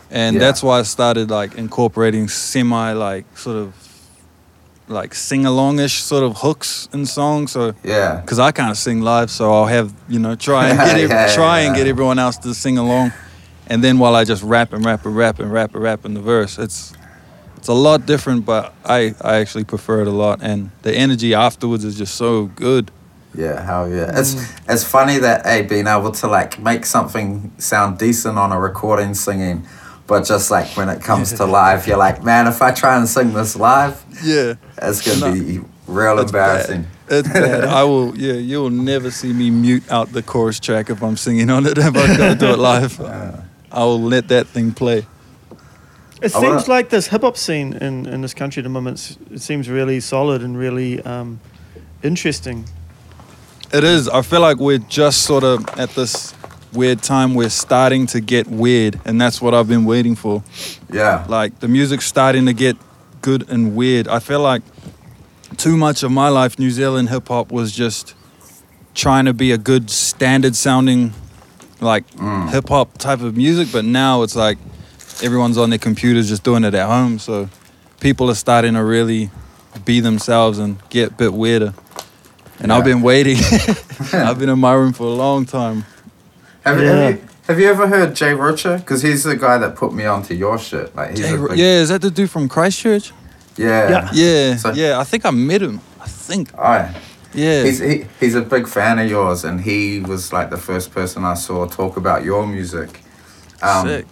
[0.09, 0.39] And Yeah.
[0.39, 3.73] that's why I started like incorporating semi like sort of
[4.87, 7.51] like sing alongish sort of hooks in songs.
[7.51, 8.21] So Yeah.
[8.21, 11.33] because I can't sing live, so I'll have you know try and get ev- Yeah,
[11.35, 11.83] try and yeah.
[11.83, 13.11] get everyone else to sing along,
[13.67, 16.13] and then while I just rap and rap and rap and rap and rap in
[16.13, 16.93] the verse, it's
[17.57, 21.33] it's a lot different, but I I actually prefer it a lot, and the energy
[21.33, 22.91] afterwards is just so good.
[23.37, 24.17] Yeah, hell yeah.
[24.19, 24.73] It's Mm.
[24.73, 29.13] it's funny that hey, being able to like make something sound decent on a recording
[29.15, 29.65] singing,
[30.07, 33.07] but just like when it comes to live, you're like, man, if I try and
[33.07, 35.43] sing this live, Yeah, it's gonna No.
[35.43, 36.85] be real It's embarrassing.
[37.09, 37.63] it's bad.
[37.79, 38.15] I will.
[38.17, 41.77] Yeah, you'll never see me mute out the chorus track if I'm singing on it.
[41.77, 42.99] If I'm gonna do it live,
[43.71, 45.05] I will let that thing play.
[46.21, 48.69] It I seems wanna- like this hip hop scene in, in this country at the
[48.69, 51.39] moment, it seems really solid and really um,
[52.03, 52.65] interesting.
[53.73, 54.07] It is.
[54.07, 56.33] I feel like we're just sort of at this
[56.75, 57.33] weird time.
[57.35, 60.43] We're starting to get weird, and that's what I've been waiting for.
[60.91, 61.25] Yeah.
[61.27, 62.77] Like the music's starting to get
[63.21, 64.07] good and weird.
[64.07, 64.61] I feel like
[65.57, 68.13] too much of my life, New Zealand hip hop was just
[68.93, 71.13] trying to be a good standard sounding,
[71.81, 72.49] like Mm.
[72.49, 73.69] hip hop type of music.
[73.71, 74.57] But now it's like
[75.23, 77.19] everyone's on their computers just doing it at home.
[77.19, 77.49] So
[77.99, 79.29] people are starting to really
[79.85, 81.73] be themselves and get a bit weirder.
[82.59, 83.37] And I've been waiting.
[84.13, 85.83] I've been in my room for a long time.
[86.65, 86.95] Have, Yeah.
[86.95, 88.77] have you have you ever heard Jay Rocha?
[88.77, 90.95] Because he's the guy that put me onto your shit.
[90.95, 93.11] Like he's Jay a big, yeah, is that the dude from Christchurch?
[93.57, 93.89] yeah.
[93.89, 94.09] Yeah.
[94.13, 94.99] Yeah, So- yeah.
[94.99, 95.79] I think I met him.
[96.01, 96.49] I think.
[96.57, 96.93] Oh, yeah.
[97.33, 97.63] Yeah.
[97.63, 101.23] He's he, he's a big fan of yours, and he was like the first person
[101.25, 103.01] I saw talk about your music.
[103.61, 104.05] Um, Sick.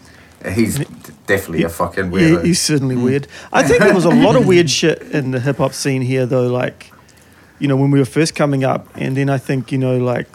[0.54, 0.86] He's d-
[1.26, 2.44] definitely a fucking He, weirdo.
[2.44, 3.04] he's certainly Mm.
[3.04, 3.28] weird.
[3.54, 6.26] I think there was a lot of weird shit in the hip hop scene here,
[6.26, 6.48] though.
[6.48, 6.92] Like,
[7.60, 10.28] you know, when we were first coming up, and then I think you know, like,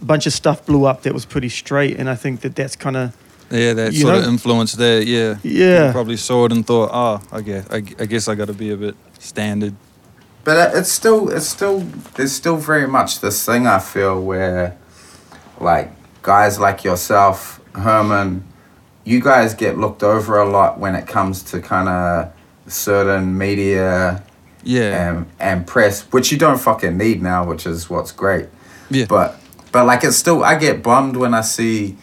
[0.00, 2.76] a bunch of stuff blew up that was pretty straight, and I think that that's
[2.76, 3.16] kind of
[3.50, 5.02] Yeah, that You sort of influence there.
[5.02, 5.38] Yeah.
[5.42, 5.78] Yeah.
[5.78, 8.54] People probably saw it and thought, oh, I guess I, I guess I got to
[8.54, 9.74] be a bit standard.
[10.44, 11.80] But it's still, it's still,
[12.14, 14.76] there's still very much this thing I feel where,
[15.60, 15.90] like,
[16.22, 18.44] guys like yourself, Herman,
[19.04, 22.32] you guys get looked over a lot when it comes to kind of
[22.66, 24.22] certain media
[24.62, 25.08] Yeah.
[25.10, 28.46] and, and press, which you don't fucking need now, which is what's great.
[28.90, 29.06] yeah.
[29.08, 29.38] But,
[29.78, 31.96] but like, it's still, I get bummed when I see,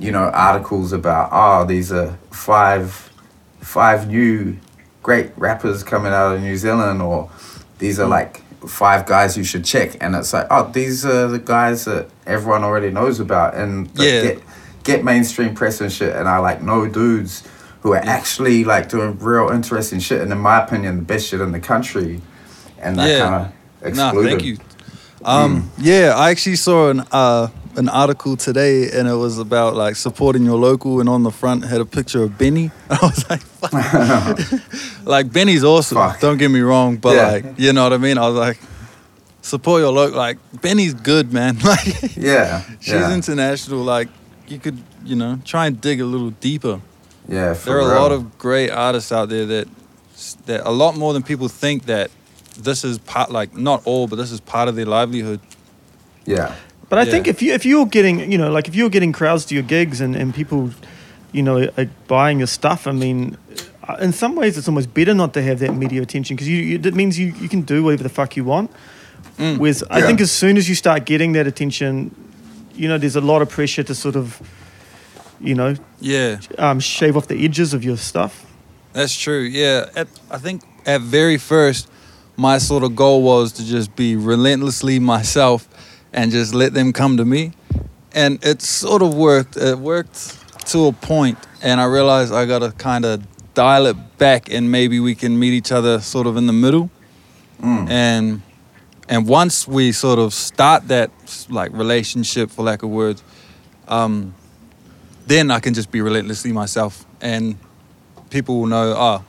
[0.00, 3.12] you know, articles about, oh, these are five,
[3.60, 4.56] five new
[5.00, 7.30] great rappers coming out of New Zealand, or
[7.78, 8.10] these are mm.
[8.10, 12.08] like five guys you should check, and it's like, oh, these are the guys that
[12.26, 14.22] everyone already knows about, and Yeah.
[14.22, 14.42] get
[14.82, 17.44] get mainstream press and shit, and I like know dudes
[17.82, 21.40] who are actually like doing real interesting shit, and in my opinion, the best shit
[21.40, 22.20] in the country,
[22.82, 23.18] and that Yeah.
[23.20, 23.34] kind
[23.84, 24.30] of Nah, excluded.
[24.30, 24.58] thank you.
[25.24, 29.96] Um, yeah, I actually saw an uh, an article today, and it was about like
[29.96, 32.70] supporting your local, and on the front had a picture of Benny.
[32.90, 35.02] I was like, Fuck.
[35.04, 35.96] like Benny's awesome.
[35.98, 36.20] Fuck.
[36.20, 37.28] Don't get me wrong, but Yeah.
[37.28, 38.18] like, you know what I mean?
[38.18, 38.58] I was like,
[39.42, 40.16] support your local.
[40.16, 41.58] Like Benny's good, man.
[41.64, 43.80] Like Yeah, she's yeah, international.
[43.82, 44.08] Like
[44.46, 46.80] you could, you know, try and dig a little deeper.
[47.28, 47.54] yeah.
[47.54, 48.00] For There are a real.
[48.02, 49.68] lot of great artists out there that
[50.46, 52.10] that a lot more than people think that
[52.58, 55.40] this is part like not all, but this is part of their livelihood.
[56.26, 56.54] yeah,
[56.88, 57.10] But I Yeah.
[57.12, 59.62] think if you if you're getting you know like if you're getting crowds to your
[59.64, 60.70] gigs and, and people,
[61.32, 63.36] you know, are buying your stuff, I mean,
[63.88, 66.56] uh, in some ways it's almost better not to have that media attention because you,
[66.56, 68.70] you that means you, you can do whatever the fuck you want.
[69.38, 69.58] Mm.
[69.58, 72.10] Whereas I think as soon as you start getting that attention,
[72.74, 74.40] you know, there's a lot of pressure to sort of,
[75.40, 78.44] you know, Yeah, um, shave off the edges of your stuff.
[78.92, 79.42] that's true.
[79.42, 81.88] Yeah, at, I think at very first,
[82.38, 85.68] my sort of goal was to just be relentlessly myself
[86.12, 87.52] and just let them come to me,
[88.12, 89.56] and it sort of worked.
[89.56, 94.50] It worked to a point, and I realized I gotta kind of dial it back,
[94.50, 96.90] and maybe we can meet each other sort of in the middle.
[97.60, 97.90] Mm.
[97.90, 98.42] and
[99.08, 101.10] and once we sort of start that
[101.50, 103.20] like relationship for lack of words
[103.88, 104.32] um
[105.26, 107.58] then i can just be relentlessly myself and
[108.30, 109.24] people will know oh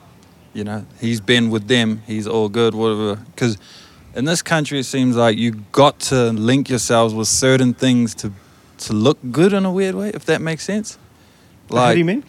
[0.52, 3.56] you know he's been with them he's all good whatever because
[4.14, 8.32] in this country it seems like you got to link yourselves with certain things to
[8.78, 10.98] to look good in a weird way if that makes sense
[11.68, 12.24] Like, How do you mean?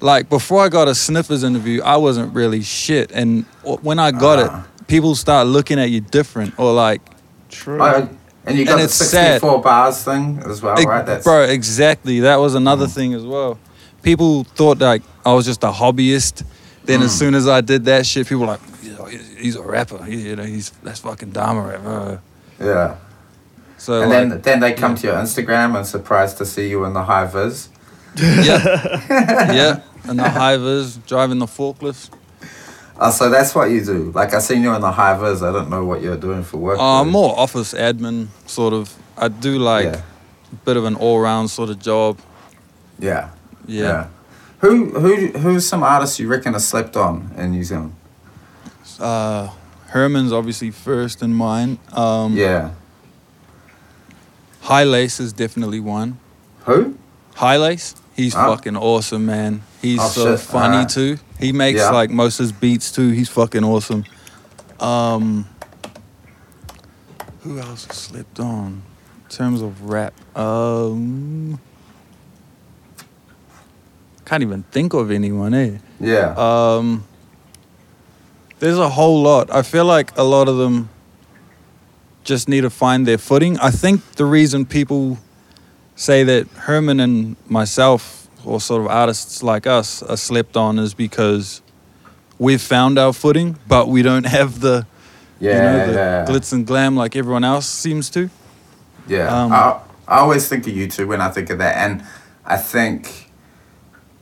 [0.00, 3.44] like before I got a sniffers interview, I wasn't really shit, and
[3.82, 4.44] when I got Ah.
[4.78, 7.00] it, people start looking at you different, or like,
[7.48, 7.78] True.
[7.80, 8.08] Oh,
[8.44, 9.40] and you got And the it's sad.
[9.40, 11.06] 64 bars thing as well, ex- right?
[11.06, 12.20] That's bro, exactly.
[12.20, 12.90] That was another Mm.
[12.94, 13.58] thing as well.
[14.02, 16.44] People thought like I was just a hobbyist.
[16.86, 17.18] Then as Mm.
[17.18, 18.60] soon as I did that shit, people were like,
[19.38, 20.02] he's a rapper.
[20.04, 22.20] He, you know, he's that's fucking Dharma rapper.
[22.60, 22.94] Yeah.
[23.78, 26.84] So and like, then then they come to your Instagram and surprised to see you
[26.84, 27.68] in the high vis.
[28.16, 32.10] yeah, yeah, and the high vis driving the forklift.
[32.98, 34.10] Oh, so that's what you do.
[34.14, 35.42] Like I seen you in the high vis.
[35.42, 36.78] I don't know what you're doing for work.
[36.78, 37.10] Uh, really.
[37.10, 38.94] more office admin sort of.
[39.18, 40.00] I do like Yeah.
[40.52, 42.18] a bit of an all round sort of job.
[42.98, 43.28] Yeah.
[43.66, 44.06] Yeah.
[44.60, 47.94] Who who who's some artists you reckon have slept on in New Zealand?
[48.98, 49.50] Uh,
[49.88, 51.78] Herman's obviously first in mine.
[51.92, 52.70] Um, Yeah.
[54.62, 56.18] High Lace is definitely one.
[56.64, 56.96] Who?
[57.34, 58.56] High Lace, he's Oh.
[58.56, 59.62] fucking awesome, man.
[59.82, 60.40] He's Oh, so shit.
[60.46, 60.88] funny Alright.
[60.88, 61.18] too.
[61.38, 61.90] He makes Yeah.
[61.90, 63.10] like most of his beats too.
[63.10, 64.04] He's fucking awesome.
[64.80, 65.46] Um,
[67.42, 68.82] who else has slipped on
[69.30, 70.14] in terms of rap?
[70.36, 71.60] Um,
[74.26, 75.78] can't even think of anyone, eh?
[76.00, 76.34] Yeah.
[76.36, 77.04] Um,
[78.58, 79.50] there's a whole lot.
[79.50, 80.88] I feel like a lot of them
[82.24, 83.58] just need to find their footing.
[83.60, 85.18] I think the reason people
[85.94, 90.92] say that Herman and myself, or sort of artists like us, are slept on is
[90.92, 91.62] because
[92.38, 94.86] we've found our footing, but we don't have the,
[95.38, 95.54] yeah.
[95.54, 96.24] you know, the yeah.
[96.28, 98.28] glitz and glam like everyone else seems to.
[99.06, 102.04] Yeah, Um, I, I always think of you two when I think of that, and
[102.44, 103.30] I think,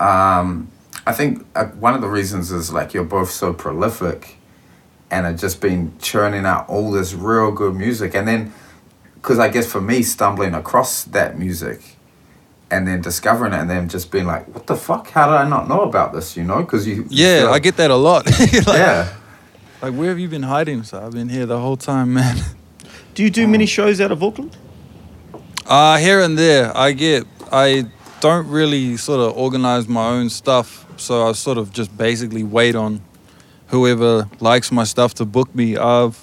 [0.05, 0.69] um,
[1.07, 4.37] I think uh, one of the reasons is like you're both so prolific,
[5.11, 8.53] and have just been churning out all this real good music, and then,
[9.14, 11.97] because I guess for me stumbling across that music,
[12.71, 15.11] and then discovering it, and then just being like, what the fuck?
[15.11, 16.37] How did I not know about this?
[16.37, 16.97] You know, because you.
[16.97, 18.27] you Yeah, I get that a lot.
[18.40, 19.14] Like- yeah.
[19.83, 20.83] Like, where have you been hiding?
[20.83, 22.38] So I've been here the whole time, man.
[23.14, 24.57] Do you do many shows out of Auckland?
[25.67, 27.27] Uh, here and there, I get.
[27.53, 27.87] I
[28.25, 32.75] don't really sort of organize my own stuff, so I sort of just basically wait
[32.75, 33.03] on
[33.67, 35.77] whoever likes my stuff to book me.
[35.77, 36.19] I've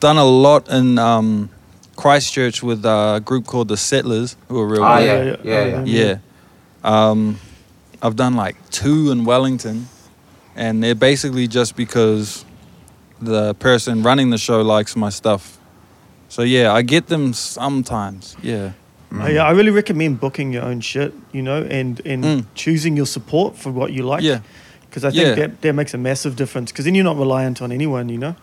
[0.00, 1.48] done a lot in um,
[1.96, 5.84] Christchurch with a group called the Settlers, who are real Oh, yeah, yeah, yeah, yeah.
[5.84, 5.84] yeah.
[5.86, 6.18] Yeah.
[6.84, 7.40] Um,
[8.02, 9.88] I've done like two in Wellington,
[10.54, 12.44] and they're basically just because
[13.22, 15.58] the person running the show likes my stuff.
[16.28, 18.36] So yeah, I get them sometimes.
[18.42, 18.72] Yeah.
[19.12, 22.44] Uh, yeah, I really recommend booking your own shit, you know, and and Mm.
[22.54, 24.22] choosing your support for what you like.
[24.24, 24.40] Yeah.
[24.88, 25.34] Because I think Yeah.
[25.46, 26.72] that, that makes a massive difference.
[26.72, 28.34] Because then you're not reliant on anyone, you know.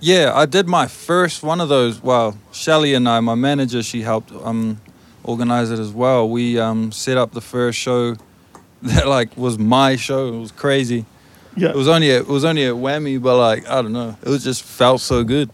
[0.00, 2.02] Yeah, I did my first one of those.
[2.02, 4.78] Well, Shelly and I, my manager, she helped um,
[5.24, 6.28] organize it as well.
[6.28, 8.16] We um, set up the first show
[8.82, 10.28] that like was my show.
[10.28, 11.04] It was crazy.
[11.56, 14.14] Yeah, It was only at, it was only a Whammy, but like I don't know,
[14.22, 15.48] it was just felt so good.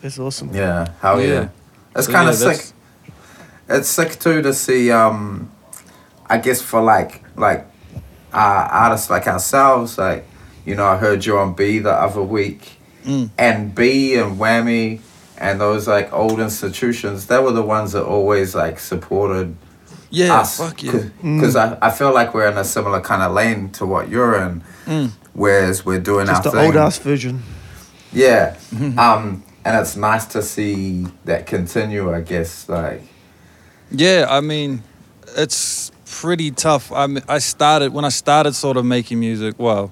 [0.00, 0.54] that's awesome.
[0.54, 1.26] Yeah, hell yeah.
[1.26, 1.48] Yeah.
[1.96, 2.74] It's So, kind yeah, of that's- sick.
[3.68, 4.90] It's sick too to see.
[4.90, 5.50] Um,
[6.26, 7.66] I guess for like like
[8.32, 10.24] uh, artists like ourselves, like
[10.66, 13.30] you know, I heard you on B the other week, Mm.
[13.38, 15.00] and B and Whammy
[15.38, 17.26] and those like old institutions.
[17.26, 19.54] They were the ones that always like supported
[20.10, 20.58] Yeah, us.
[20.58, 21.08] fuck yeah.
[21.22, 24.34] Because I, I feel like we're in a similar kind of lane to what you're
[24.42, 25.10] in, Mm.
[25.34, 26.66] whereas we're doing Just our the thing.
[26.66, 27.42] old ass version.
[28.12, 28.56] Yeah.
[28.98, 32.68] um, and it's nice to see that continue, I guess.
[32.68, 33.02] Like,
[33.90, 34.82] Yeah, I mean,
[35.36, 36.92] it's pretty tough.
[36.92, 39.54] I mean, I started when I started sort of making music.
[39.58, 39.90] Well,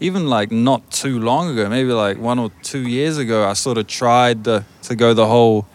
[0.00, 3.78] even like not too long ago, maybe like one or two years ago, I sort
[3.78, 5.66] of tried to to go the whole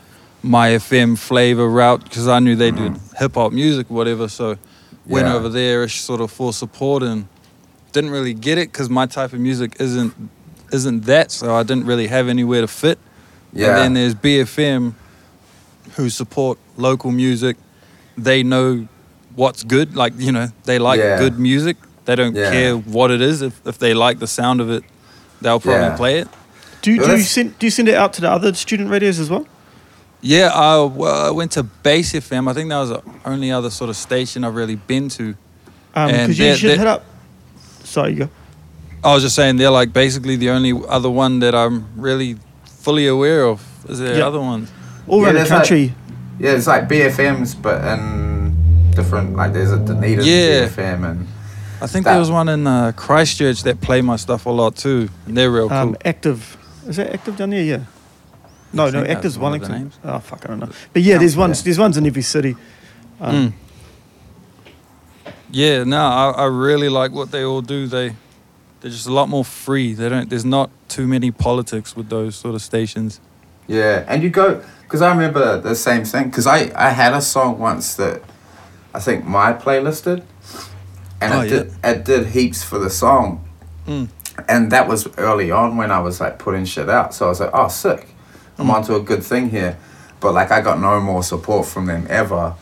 [0.41, 3.17] Mai FM flavor route because I knew they did mm.
[3.17, 4.27] hip hop music, or whatever.
[4.27, 4.57] So
[5.05, 5.33] went Yeah.
[5.35, 7.27] over there sort of for support and
[7.91, 10.13] didn't really get it because my type of music isn't
[10.71, 11.31] isn't that.
[11.31, 12.99] So I didn't really have anywhere to fit.
[13.51, 13.69] yeah.
[13.69, 14.93] And then there's BFM
[15.95, 17.57] who support local music.
[18.17, 18.87] They know
[19.35, 19.95] what's good.
[19.95, 21.17] Like, you know, they like Yeah.
[21.19, 21.77] good music.
[22.05, 22.51] They don't Yeah.
[22.51, 23.41] care what it is.
[23.41, 24.83] If, if they like the sound of it,
[25.41, 25.95] they'll probably Yeah.
[25.97, 26.27] play it.
[26.81, 28.89] Do you, Well, do you send do you send it out to the other student
[28.89, 29.45] radios as well?
[30.21, 32.49] Yeah, I, well, I went to Base FM.
[32.49, 35.35] I think that was the only other sort of station I've really been to.
[35.95, 37.05] Um, because And you should they're- hit up.
[37.83, 38.29] Sorry, you go.
[39.03, 42.35] I was just saying they're like basically the only other one that I'm really
[42.81, 43.61] fully aware of.
[43.87, 44.27] Is there Yeah.
[44.27, 44.69] other ones?
[45.09, 45.93] All Yeah, around the there's like- country.
[46.39, 50.67] yeah, it's like BFMs, but in different, like, there's a Dunedin Yeah.
[50.67, 51.27] BFM and.
[51.81, 54.75] I think That- there was one in uh, Christchurch that play my stuff a lot
[54.75, 55.09] too.
[55.25, 55.77] And they're real cool.
[55.77, 56.57] Um, active.
[56.87, 57.63] Is that active down there?
[57.63, 57.79] Yeah.
[58.73, 59.91] No, I no, think that's active's one of the Wellington.
[59.93, 59.99] names.
[60.03, 60.69] Oh fuck, I don't know.
[60.93, 61.59] But yeah, there's ones.
[61.59, 61.63] Yeah.
[61.65, 62.55] There's ones in every city.
[63.21, 63.53] Um, Mm.
[65.51, 67.87] Yeah, no, I, I really like what they all do.
[67.87, 68.09] They
[68.81, 69.93] they're just a lot more free.
[69.93, 70.29] They don't.
[70.29, 73.19] There's not too many politics with those sort of stations.
[73.67, 77.21] Yeah, and you go because I remember the same thing because I I had a
[77.21, 78.23] song once that
[78.93, 80.23] I think Mai playlisted,
[81.21, 83.47] and Oh, it did it did heaps for the song,
[83.87, 84.09] Mm.
[84.47, 87.13] and that was early on when I was like putting shit out.
[87.13, 88.07] So I was like, oh, sick.
[88.57, 89.77] I'm onto a good thing here.
[90.19, 92.55] But like, I got no more support from them ever.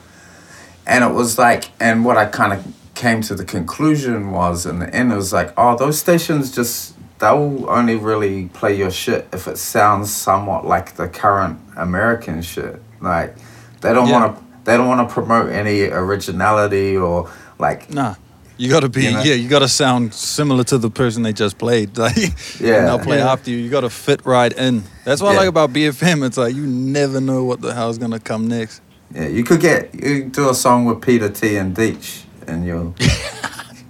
[0.86, 2.60] And it was like, and what I kind of
[2.94, 6.94] came to the conclusion was in the end, it was like, oh, those stations just,
[7.19, 12.82] they'll only really play your shit if it sounds somewhat like the current American shit.
[13.01, 13.36] Like,
[13.82, 14.19] they don't Yeah.
[14.21, 18.15] want to, they don't want to promote any originality or like, Nah.
[18.60, 19.21] You gotta be You know?
[19.21, 21.95] yeah, you gotta sound similar to the person they just played.
[21.97, 22.17] Like
[22.60, 22.77] Yeah.
[22.77, 23.32] and they'll play Yeah.
[23.32, 23.58] after you.
[23.58, 24.84] You gotta fit right in.
[25.06, 26.23] That's what I like about BFM.
[26.25, 28.82] It's like you never know what the hell's gonna come next.
[29.13, 32.65] Yeah, you could get you could do a song with Peter T and Deech, and
[32.65, 33.47] you'll you, you,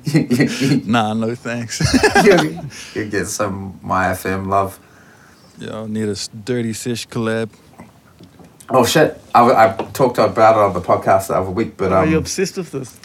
[0.86, 1.82] Nah, no thanks.
[2.24, 2.60] you,
[3.02, 4.80] you get some Mai FM love.
[5.58, 6.16] yeah, I need a
[6.46, 7.50] dirty fish collab.
[8.70, 9.20] Oh shit!
[9.34, 12.24] I, I talked about it on the podcast the other week, but Are you um,
[12.24, 13.00] obsessed with this?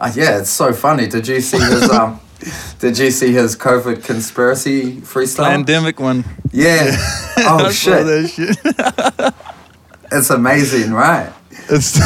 [0.00, 1.06] uh, yeah, it's so funny.
[1.06, 2.20] Did you see his um?
[2.78, 5.48] Did you see his COVID conspiracy freestyle?
[5.48, 6.24] Pandemic one.
[6.52, 6.94] Yeah.
[7.38, 8.04] Oh I shit!
[8.06, 9.34] that shit.
[10.12, 11.32] It's amazing, right?
[11.70, 11.98] It's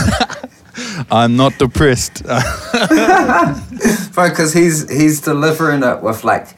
[1.11, 2.23] I'm not depressed.
[4.15, 6.49] because he's he's delivering it with like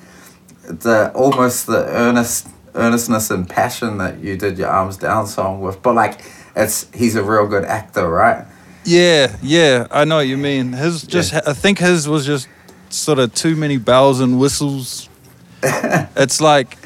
[0.67, 5.81] the almost the earnest earnestness and passion that you did your arms down song with
[5.83, 6.21] but like
[6.57, 8.45] it's he's a real good actor right
[8.85, 10.73] Yeah, yeah, I know what you mean.
[10.75, 12.49] His just, I think his was just
[12.91, 15.09] sort of too many bells and whistles.
[15.63, 16.77] it's like,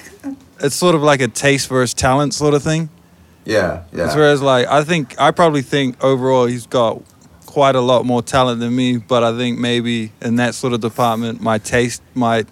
[0.61, 2.89] it's sort of like a taste versus talent sort of thing.
[3.45, 7.03] yeah yeah Whereas, like, I think, I probably think overall he's got
[7.59, 10.81] quite a lot more talent than me, but I think maybe in that sort of
[10.81, 12.47] department, my taste might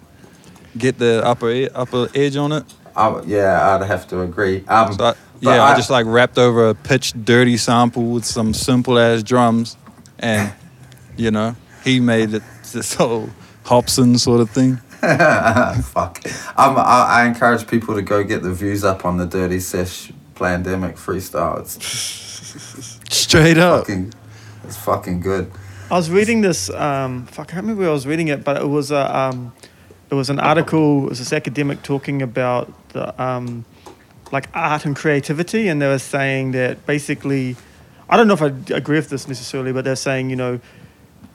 [0.77, 2.65] get the upper e- upper edge on it.
[2.93, 6.37] I, yeah i'd have to agree um So I, yeah, I, I- just like rapped
[6.37, 9.77] over a pitched dirty sample with some simple ass drums,
[10.19, 10.51] and
[11.15, 12.43] you know he made it
[12.73, 13.29] this whole
[13.63, 14.75] Hobson sort of thing.
[15.93, 16.15] fuck
[16.57, 20.11] um, I, I encourage people to go get the views up on the dirty sesh
[20.35, 21.77] pandemic freestyle it's
[23.09, 23.87] Straight up.
[23.87, 24.13] fucking
[24.67, 25.51] it's fucking good
[25.89, 26.69] I was reading this.
[26.69, 29.17] Um, fuck, I can't remember where I was reading it, but it was a.
[29.17, 29.53] Um,
[30.09, 31.05] it was an article.
[31.05, 33.63] It was this academic talking about the um,
[34.33, 37.55] like art and creativity, and they were saying that basically,
[38.09, 40.59] I don't know if I agree with this necessarily, but they're saying you know,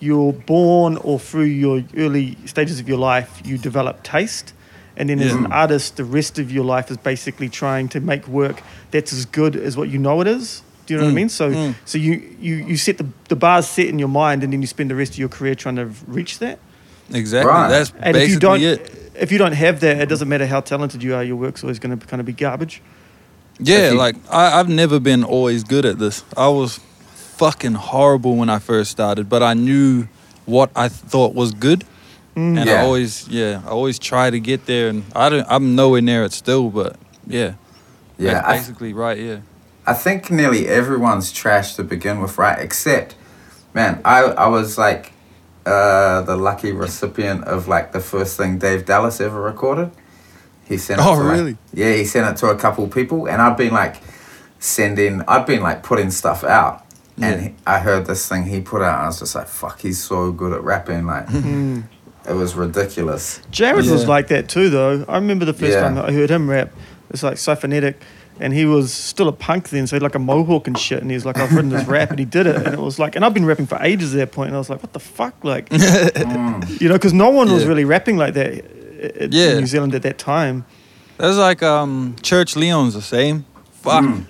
[0.01, 4.53] you're born or through your early stages of your life, you develop taste.
[4.99, 8.29] And then as an artist, the rest of your life is basically trying to make
[8.29, 10.63] work that's as good as what you know it is.
[10.87, 11.29] Do you know what I Mm, mean?
[11.29, 11.75] So, mm.
[11.85, 14.67] so you, you, you set the, the bars set in your mind, and then you
[14.67, 16.59] spend the rest of your career trying to reach that.
[17.13, 17.49] Exactly.
[17.51, 17.69] Right.
[17.69, 19.13] That's And if you don't, basically it.
[19.23, 21.23] if you don't have that, it doesn't matter how talented you are.
[21.23, 22.81] Your work's always going to kind of be garbage.
[23.59, 26.25] Yeah, you- like I, I've never been always good at this.
[26.37, 26.81] I was
[27.37, 30.09] fucking horrible when I first started, but I knew
[30.47, 31.85] what I thought was good,
[32.35, 32.57] Mm.
[32.59, 32.81] and Yeah.
[32.81, 34.89] I always, yeah, I always try to get there.
[34.89, 37.53] And I don't, I'm nowhere near it still, but yeah,
[38.19, 39.19] yeah that's I, basically right.
[39.19, 39.37] Yeah.
[39.87, 42.59] I think nearly everyone's trash to begin with, right?
[42.59, 43.15] Except,
[43.75, 45.13] man, I I was like
[45.67, 49.91] uh, the lucky recipient of like the first thing Dave Dallas ever recorded.
[50.65, 51.57] He sent it Oh, to, like- really?
[51.75, 53.97] yeah, he sent it to a couple people, and I've been like
[54.59, 56.85] sending, I've been like putting stuff out,
[57.21, 59.81] and he, I heard this thing he put out, and I was just like, fuck,
[59.81, 61.85] he's so good at rapping, like Mm.
[62.29, 63.41] it was ridiculous.
[63.51, 65.05] Jared was like that too, though.
[65.09, 65.81] I remember the first Yeah.
[65.83, 66.71] time I heard him rap.
[67.11, 67.97] It's like cyphonetic,
[68.41, 71.01] and he was still a punk then, so he had like a mohawk and shit.
[71.03, 73.15] And he's like, "I've written this rap," and he did it, and it was like,
[73.17, 75.01] and I've been rapping for ages at that point, and I was like, "What the
[75.01, 76.81] fuck?" Like, Mm.
[76.81, 78.55] you know, because no one was really rapping like that i-
[79.25, 79.53] i- Yeah.
[79.53, 80.65] in New Zealand at that time.
[81.19, 83.45] That's like um Church Leon's the same.
[83.83, 84.05] Fuck.
[84.05, 84.25] Mm.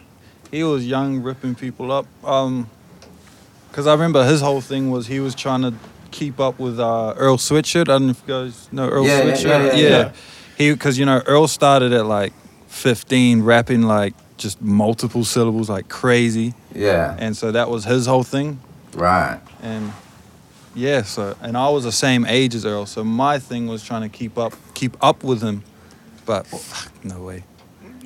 [0.50, 2.06] He was young, ripping people up.
[2.24, 2.68] Um,
[3.72, 5.72] cause I remember his whole thing was he was trying to
[6.10, 7.82] keep up with uh, Earl Sweatshirt.
[7.82, 9.66] I don't know if you guys know Earl Yeah, yeah, Sweatshirt.
[9.68, 10.12] yeah, yeah, yeah.
[10.58, 12.34] He, cause you know Earl started at like
[12.72, 18.24] 15, rapping like just multiple syllables like crazy, Yeah, and so that was his whole
[18.24, 18.58] thing.
[18.94, 19.38] right.
[19.62, 19.92] And
[20.74, 24.02] yeah, so and I was the same age as Earl, so my thing was trying
[24.02, 25.62] to keep up, keep up with him.
[26.24, 26.46] But
[27.04, 27.44] no way.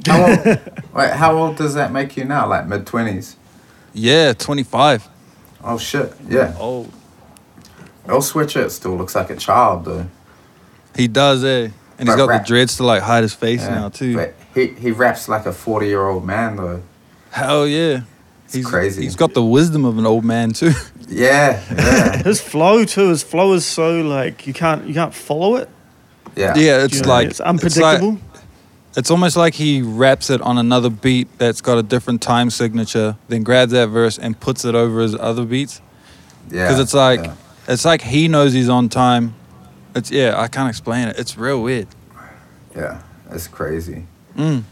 [0.06, 0.38] How old,
[0.94, 2.48] wait, how old does that make you now?
[2.48, 3.36] Like mid twenties?
[3.94, 5.08] Yeah, 25.
[5.64, 6.54] Oh shit, yeah.
[6.58, 6.86] Oh,
[8.08, 10.06] Earl Sweatshirt still looks like a child though.
[10.96, 11.70] he does, eh?
[11.98, 14.16] And he's But got rap- the dreads to like hide his face Yeah, now too.
[14.16, 16.82] But he, he raps like a 40 year old man though.
[17.30, 18.00] Hell yeah.
[18.46, 19.02] It's crazy.
[19.02, 20.72] He's got the wisdom of an old man too.
[21.08, 23.10] Yeah, yeah, His flow too.
[23.10, 25.68] His flow is so like you can't you can't follow it.
[26.34, 26.52] yeah.
[26.56, 28.18] yeah, it's you know, like it's like- unpredictable.
[28.96, 33.16] It's almost like he raps it on another beat that's got a different time signature,
[33.28, 35.80] then grabs that verse and puts it over his other beats.
[36.50, 36.64] yeah.
[36.66, 37.34] Because it's like yeah.
[37.68, 39.34] it's like he knows he's on time.
[39.94, 41.20] It's yeah, I can't explain it.
[41.20, 41.86] It's real weird.
[42.74, 44.06] Yeah, it's crazy.
[44.36, 44.62] Mm.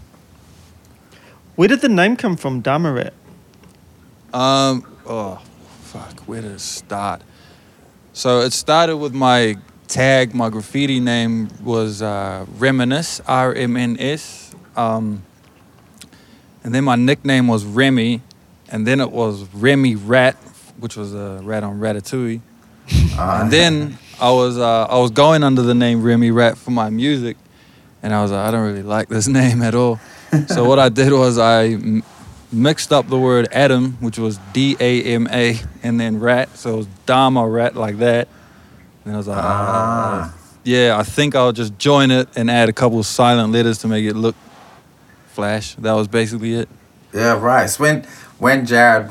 [1.57, 3.13] Where did the name come from, Dharmarat?
[4.33, 4.85] Um.
[5.07, 5.41] Oh,
[5.83, 6.21] fuck.
[6.23, 7.23] Where did it start?
[8.13, 9.57] So it started with my
[9.89, 10.35] tag.
[10.35, 13.21] My graffiti name was uh, Reminisce.
[13.27, 14.55] R M N S.
[14.77, 15.23] Um.
[16.65, 18.23] And then my nickname was Remy,
[18.71, 20.35] and then it was Remy Rat,
[20.79, 22.41] which was a rat on Ratatouille.
[23.19, 26.71] Uh, And then I was uh, I was going under the name Remy Rat for
[26.71, 27.37] my music,
[28.05, 29.99] and I was like, I don't really like this name at all.
[30.47, 32.03] so what I did was I m-
[32.53, 36.75] mixed up the word Adam, which was D A M A, and then rat, so
[36.75, 38.29] it was Dharma Rat like that.
[39.05, 40.33] And I was like, Ah.
[40.33, 43.79] uh, yeah, I think I'll just join it and add a couple of silent letters
[43.79, 44.35] to make it look
[45.29, 45.75] flash.
[45.77, 46.69] That was basically it.
[47.13, 47.69] Yeah, right.
[47.69, 48.05] So when
[48.39, 49.11] when Jared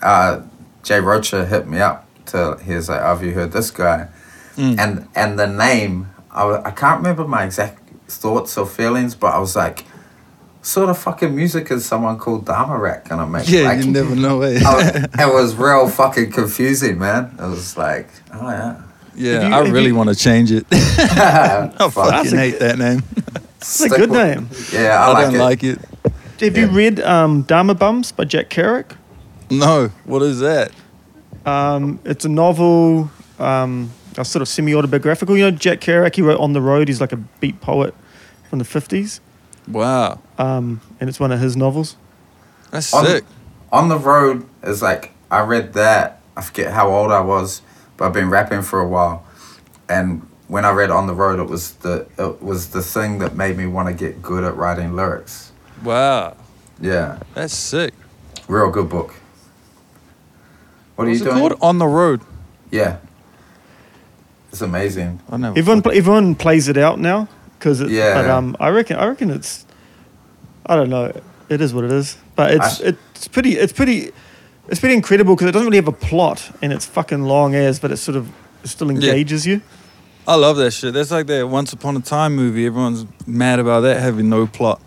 [0.00, 0.40] uh,
[0.82, 4.08] Jay Rocha hit me up to he was like, "Have you heard this guy?"
[4.56, 4.78] Mm.
[4.78, 7.81] And and the name I, I can't remember my exact
[8.16, 9.84] thoughts or feelings, but I was like,
[10.62, 14.42] "Sort of fucking music is someone called Dharmarat gonna make?" Yeah, like, you never know
[14.42, 14.62] it.
[14.64, 14.86] I was-
[15.18, 17.34] it was real fucking confusing, man.
[17.38, 18.82] It was like, oh yeah,
[19.14, 20.66] yeah, you- I really you- want to change it.
[20.72, 23.02] I fucking hate that name.
[23.58, 24.48] It's a good name.
[24.72, 25.38] Yeah, I, I, like don't it.
[25.38, 25.78] like it.
[26.40, 28.96] Have you read um, Dharma Bums by Jack Kerouac?
[29.50, 30.72] No, what is that?
[31.46, 35.36] Um, it's a novel, um, a sort of semi-autobiographical.
[35.36, 36.88] You know, Jack Kerouac, he wrote On the Road.
[36.88, 37.94] He's like a beat poet
[38.52, 39.20] from the 50s.
[39.66, 41.96] Wow, Um, and it's one of his novels.
[42.70, 43.24] that's On- sick.
[43.72, 46.20] On the road is like I read that.
[46.36, 47.62] I forget how old I was,
[47.96, 49.24] but I've been rapping for a while,
[49.88, 53.34] and when I read on the road, it was the it was the thing that
[53.36, 55.52] made me want to get good at writing lyrics.
[55.82, 56.36] Wow,
[56.78, 57.94] Yeah, that's sick.
[58.48, 59.14] real good book.
[60.96, 61.38] What are you doing?
[61.38, 61.54] called?
[61.62, 62.20] On the road.
[62.70, 62.96] Yeah,
[64.50, 65.20] it's amazing.
[65.30, 65.54] I know.
[65.56, 67.28] Everyone, pl- everyone plays it out now
[67.62, 67.90] because it's.
[67.92, 68.14] Yeah.
[68.20, 69.64] But um, I reckon, I reckon it's.
[70.66, 71.12] I don't know.
[71.48, 74.10] It is what it is, but it's I- it's pretty it's pretty
[74.68, 77.78] it's pretty incredible because it doesn't really have a plot and it's fucking long as,
[77.78, 78.30] but it sort of
[78.64, 79.60] still engages you.
[80.26, 80.94] I love that shit.
[80.94, 82.64] That's like that Once Upon a Time movie.
[82.66, 84.80] Everyone's mad about that having no plot.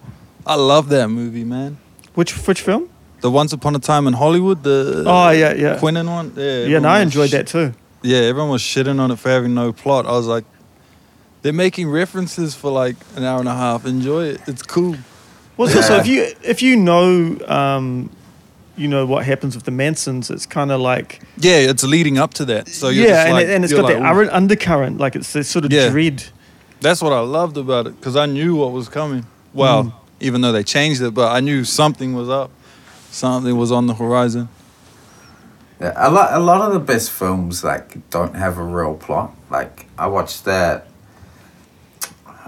[0.46, 1.78] I love that movie, man.
[2.14, 2.90] Which which film?
[3.22, 6.34] The Once Upon a Time in Hollywood, the Oh yeah, yeah, Quentin one.
[6.36, 6.50] Yeah, yeah.
[6.50, 7.74] everyone No, I enjoyed sh- that too.
[8.02, 10.06] Yeah, everyone was shitting on it for having no plot.
[10.06, 10.46] I was like,
[11.46, 13.86] they're making references for like an hour and a half.
[13.86, 14.42] Enjoy it.
[14.48, 14.96] It's cool.
[15.56, 16.02] Well, it's also Yeah.
[16.02, 18.10] if you if you know um,
[18.76, 22.34] you know what happens with the Mansons, it's kind of like Yeah, it's leading up
[22.34, 22.68] to that.
[22.70, 24.98] So you're yeah, just and, like, it, and it's you're got like, that "Ooh." undercurrent,
[24.98, 25.90] like it's this sort of Yeah.
[25.90, 26.24] dread.
[26.82, 29.28] That's what I loved about it because I knew what was coming.
[29.54, 29.94] Well, Mm.
[30.20, 32.50] even though they changed it, but I knew something was up.
[33.12, 34.50] Something was on the horizon.
[35.80, 39.30] Yeah, a lot a lot of the best films like don't have a real plot.
[39.52, 40.88] Like I watched that.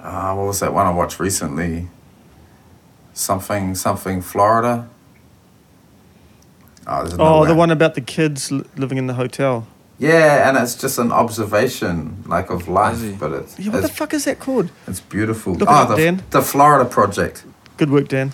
[0.07, 1.87] Uh, what was that one I watched recently?
[3.13, 4.87] Something something Florida.
[6.87, 9.67] Oh, there's Oh, the one about the kids living in the hotel.
[9.99, 14.13] Yeah, and it's just an observation like of life, but it's Yeah, what the fuck
[14.13, 14.69] is that called?
[14.87, 15.53] it's beautiful.
[15.53, 16.23] Look it oh, up, the, Dan.
[16.29, 17.43] the Florida Project.
[17.77, 18.31] Good work, Dan.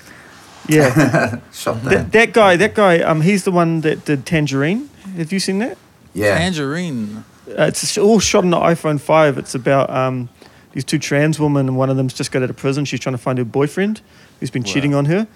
[0.69, 2.03] Yeah, Shot there.
[2.03, 4.89] that, that guy, that guy, um, he's the one that did Tangerine.
[5.17, 5.77] Have you seen that?
[6.13, 6.37] yeah.
[6.37, 7.23] Tangerine.
[7.47, 9.37] Uh, it's all shot on the iPhone 5.
[9.37, 10.29] It's about um,
[10.73, 12.85] these two trans women, and one of them's just got out of prison.
[12.85, 14.01] She's trying to find her boyfriend
[14.39, 14.71] who's been Wow.
[14.71, 15.27] cheating on her.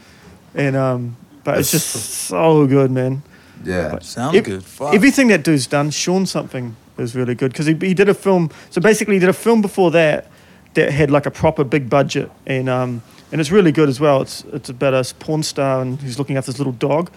[0.56, 3.22] And um, but it's just so good, man.
[3.64, 4.00] Yeah.
[4.00, 4.64] Sounds Ev- good.
[4.64, 4.94] Fuck.
[4.94, 8.50] Everything that dude's done, Sean something is really good because he, he did a film.
[8.72, 10.28] So basically, he did a film before that
[10.74, 14.22] that had like a proper big budget, and um, and it's really good as well.
[14.22, 17.12] It's it's about a porn star and he's looking after this little dog,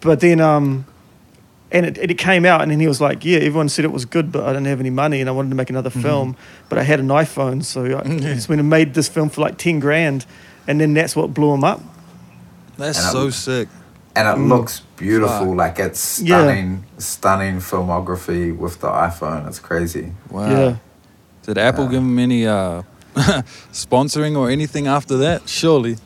[0.00, 0.84] but then um,
[1.74, 4.06] and it, it came out and then he was like, yeah, everyone said it was
[4.06, 6.36] good, but I didn't have any money and I wanted to make another film,
[6.70, 9.58] but I had an iPhone, so I just went and made this film for like
[9.58, 10.24] ten grand,
[10.66, 11.80] and then that's what blew him up.
[12.78, 13.68] That's And I- so sick.
[14.16, 15.46] And it looks beautiful.
[15.48, 15.56] Fuck.
[15.56, 16.28] Like it's Mm.
[16.28, 16.38] Yeah.
[16.38, 19.48] stunning, stunning filmography with the iPhone.
[19.48, 20.12] It's crazy.
[20.30, 20.48] Wow.
[20.50, 20.76] Yeah.
[21.42, 21.90] Did Apple Yeah.
[21.90, 22.82] give him any uh,
[23.72, 25.48] sponsoring or anything after that?
[25.48, 25.96] Surely.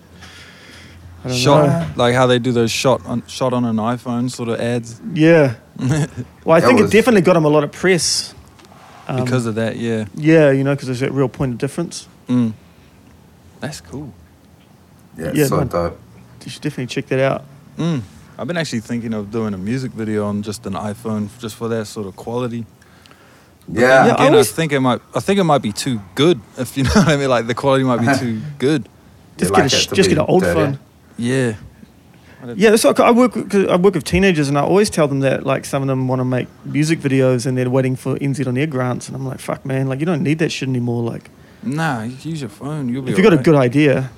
[1.29, 1.87] I don't Shot know.
[1.97, 5.55] like how they do those shot on shot on an iPhone sort of ads Yeah.
[5.79, 8.35] Well, I That think was- it definitely got him a lot of press.
[9.07, 9.77] Um, because of that.
[9.77, 10.05] Yeah.
[10.15, 12.07] Yeah, you know, because there's that real point of difference.
[12.29, 12.53] Mm.
[13.61, 14.13] That's cool.
[15.17, 15.69] Yeah, Yeah, so man.
[15.69, 15.99] dope.
[16.45, 17.45] You should definitely check that out.
[17.79, 18.03] Mm.
[18.39, 21.69] I've been actually thinking of doing a music video on just an iPhone, just for
[21.69, 22.65] that sort of quality.
[23.71, 25.01] Yeah, Yeah, I Again, I, always- think it might.
[25.15, 26.41] I think it might be too good.
[26.59, 28.89] If you know what I mean, like the quality might be too good.
[29.39, 30.55] Just like get a sh- just get an old dirty.
[30.61, 30.79] phone.
[31.19, 31.55] Yeah.
[32.55, 33.35] Yeah, that's what I work.
[33.35, 36.07] with- I work with teenagers, and I always tell them that like some of them
[36.07, 39.27] want to make music videos, and they're waiting for NZ on Air grants, and I'm
[39.27, 41.03] like, fuck, man, like you don't need that shit anymore.
[41.03, 41.31] Like,
[41.65, 42.89] Nah, you can use your phone.
[42.89, 43.11] You'll be.
[43.11, 44.11] If you got a good idea,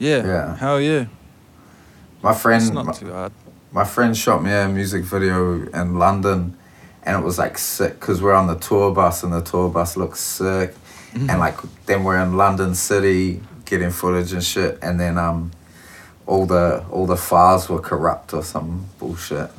[0.00, 0.26] Yeah.
[0.26, 0.56] Yeah.
[0.56, 1.04] Hell yeah.
[2.22, 3.32] My friend, It's my, too hard.
[3.70, 6.56] my friend shot me a music video in London,
[7.04, 9.96] and it was like sick because we're on the tour bus, and the tour bus
[9.96, 10.74] looks sick,
[11.14, 11.56] and like
[11.86, 15.52] then we're in London City getting footage and shit, and then um,
[16.26, 19.50] all the all the files were corrupt or some bullshit.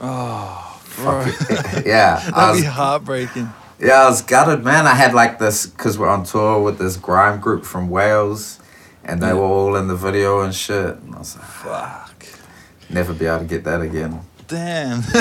[0.00, 1.82] I was- Oh, bro.
[1.86, 3.52] yeah, That'd was, be heartbreaking.
[3.78, 4.86] yeah, I was gutted, man.
[4.86, 8.58] I had like this because we're on tour with this grime group from Wales,
[9.04, 9.34] and they Yeah.
[9.34, 10.96] were all in the video and shit.
[10.96, 12.26] And I was like, Fuck.
[12.90, 14.20] never be able to get that again.
[14.48, 15.02] Damn.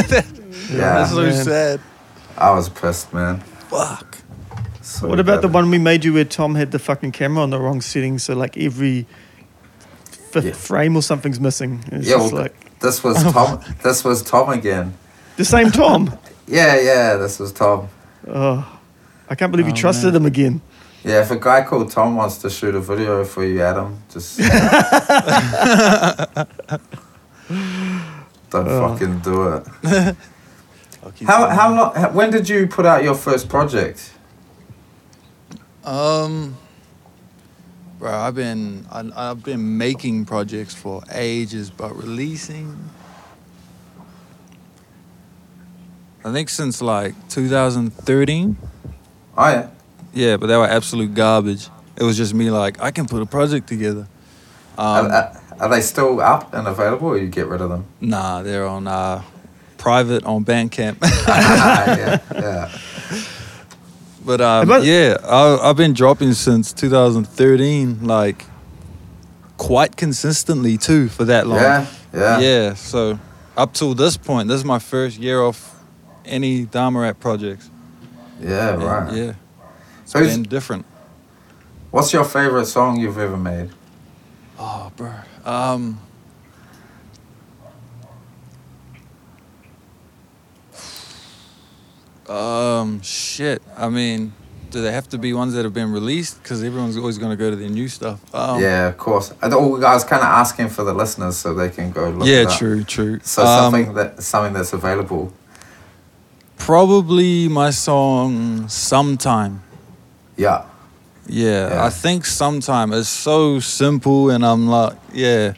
[0.71, 1.45] Yeah, That's so Man.
[1.45, 1.79] sad.
[2.37, 3.39] I was pissed, man.
[3.69, 4.17] Fuck.
[4.81, 5.53] So what about the gutted.
[5.53, 8.33] one we made you where Tom had the fucking camera on the wrong setting, so
[8.35, 9.05] like every
[10.31, 10.53] fifth Yeah.
[10.53, 11.83] frame or something's missing?
[11.91, 13.59] It's Yeah, well, like This was Tom.
[13.83, 14.93] this was Tom again.
[15.37, 16.11] the same Tom.
[16.49, 17.89] Yeah, yeah, this was Tom.
[18.29, 18.63] oh,
[19.29, 20.21] I can't believe you Oh, trusted man.
[20.21, 20.61] him again.
[21.03, 24.37] Yeah, if a guy called Tom wants to shoot a video for you, Adam, just
[28.49, 28.87] don't Oh.
[28.89, 29.67] fucking do it.
[31.03, 32.13] I'll How how long?
[32.13, 34.11] When did you put out your first project?
[35.83, 36.55] Um,
[37.99, 42.89] bro, I've been I, I've been making projects for ages, but releasing.
[46.25, 48.57] I think since like 2013.
[49.37, 49.69] Oh yeah,
[50.13, 51.69] Yeah, but they were absolute garbage.
[51.95, 54.07] It was just me like I can put a project together.
[54.77, 57.85] are, Um, are- are they still up and available, or you get rid of them?
[57.99, 59.23] nah, they're on uh,
[59.79, 60.97] private on Bandcamp.
[61.27, 62.77] yeah, yeah.
[64.27, 68.43] But um, But- yeah, I, I've been dropping since 2013, like
[69.55, 71.59] quite consistently too for that long.
[71.59, 72.39] Yeah, yeah.
[72.39, 73.17] Yeah, so
[73.55, 75.73] up till this point, this is my first year off
[76.25, 77.69] any Dharmarat projects.
[78.41, 79.13] Yeah, And, right.
[79.13, 79.33] Yeah,
[80.03, 80.85] it's So been different.
[81.91, 83.69] What's your favorite song you've ever made?
[84.59, 85.13] Oh, bro.
[85.45, 86.01] Um.
[92.29, 93.61] Um, shit.
[93.77, 94.33] I mean,
[94.69, 96.41] do they have to be ones that have been released?
[96.41, 98.19] Because everyone's always going to go to their new stuff.
[98.35, 99.33] Um, yeah, of course.
[99.41, 102.47] I, was kind of asking for the listeners so they can go look yeah, it
[102.47, 102.57] up.
[102.57, 103.19] true, true.
[103.23, 105.31] So Um, something that something that's available.
[106.57, 109.61] Probably my song "Sometime."
[110.35, 110.63] Yeah,
[111.27, 111.85] Yeah, Yeah.
[111.85, 115.53] I think "Sometime" is so simple, and I'm like, yeah,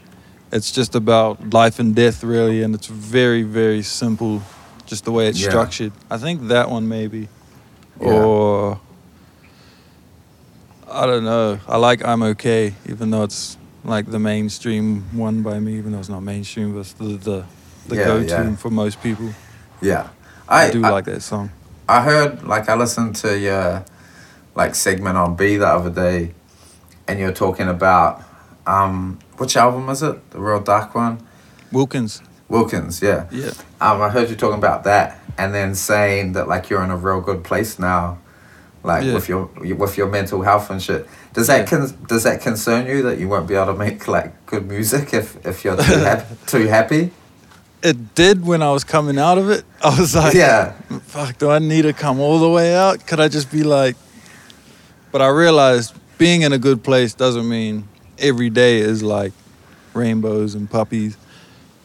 [0.51, 4.41] it's just about life and death, really, and it's very, very simple,
[4.89, 5.49] just the way it's Yeah.
[5.49, 5.93] structured.
[6.09, 7.29] I think that one maybe,
[8.01, 8.07] Yeah.
[8.23, 8.79] or
[10.91, 11.59] I don't know.
[11.67, 15.99] I like "I'm Okay," even though it's like the mainstream one by me, even though
[15.99, 17.43] it's not mainstream, but it's the the,
[17.87, 19.29] the Yeah, go-to for most people.
[19.81, 20.07] yeah.
[20.51, 21.51] I, do like that song.
[21.87, 23.85] I heard like I listened to your
[24.55, 26.33] like segment on B the other day,
[27.07, 28.23] and you're talking about
[28.65, 30.17] um which album is it?
[30.31, 31.19] The real dark one,
[31.71, 32.99] Wilkins, Wilkins.
[33.03, 33.25] Yeah.
[33.31, 33.51] yeah.
[33.81, 36.97] Um, I heard you talking about that, and then saying that like you're in a
[36.97, 38.17] real good place now,
[38.83, 39.13] like Yeah.
[39.13, 41.07] with your with your mental health and shit.
[41.33, 44.45] Does that con- does that concern you that you won't be able to make like
[44.45, 47.11] good music if if you're too happy too happy?
[47.81, 49.63] It did when I was coming out of it.
[49.81, 50.73] I was like, Yeah.
[51.07, 53.07] fuck, do I need to come all the way out?
[53.07, 53.95] Could I just be like,
[55.13, 59.31] but I realized being in a good place doesn't mean every day is like
[59.93, 61.15] rainbows and puppies.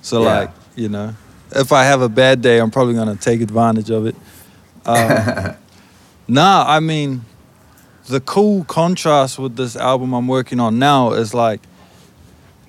[0.02, 0.38] So, Yeah.
[0.40, 1.14] like, you know,
[1.54, 4.16] if I have a bad day, I'm probably going to take advantage of it.
[4.86, 5.56] Um,
[6.28, 7.24] nah, I mean,
[8.08, 11.60] the cool contrast with this album I'm working on now is like,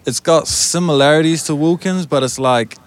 [0.05, 2.77] it's got similarities to Wilkins, but it's like,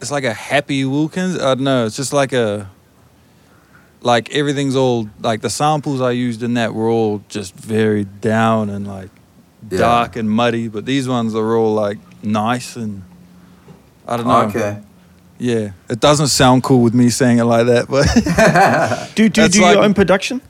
[0.00, 1.36] it's like a happy Wilkins.
[1.36, 1.86] I don't know.
[1.86, 2.68] It's just like a
[4.02, 8.68] like everything's all like the samples I used in that were all just very down
[8.68, 9.08] and like
[9.70, 9.78] Yeah.
[9.78, 13.02] dark and muddy, but these ones are all like nice and
[14.06, 14.42] I don't know.
[14.42, 14.78] Okay.
[15.38, 18.06] Yeah, it doesn't sound cool with me saying it like that, but
[19.16, 20.40] Do do you do like- your own production?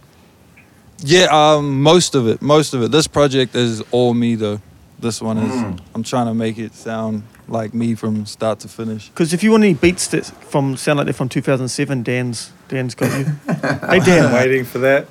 [0.99, 2.91] yeah, um, most of it, most of it.
[2.91, 4.61] This project is all me though.
[4.99, 5.51] This one is.
[5.53, 5.81] Mm.
[5.95, 9.09] I'm trying to make it sound like me from start to finish.
[9.09, 12.95] Because if you want any beats that from sound like they're from 2007, Dan's Dan's
[12.95, 13.25] got you.
[13.47, 15.07] hey Dan, I'm waiting for that.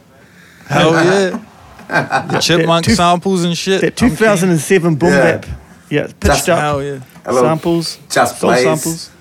[0.68, 1.46] Hell yeah!
[2.32, 3.82] The chipmunk two- samples and shit.
[3.82, 5.38] that 2007 boom Yeah.
[5.38, 5.46] bap.
[5.94, 7.00] Yeah, pitched Just up Hell yeah!
[7.26, 8.64] Samples, just plays.
[8.64, 9.12] samples.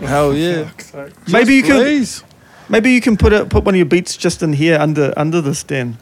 [0.00, 0.70] Hell yeah!
[1.30, 2.24] Maybe you can Please.
[2.68, 5.40] maybe you can put it put one of your beats just in here under under
[5.40, 5.96] this Dan.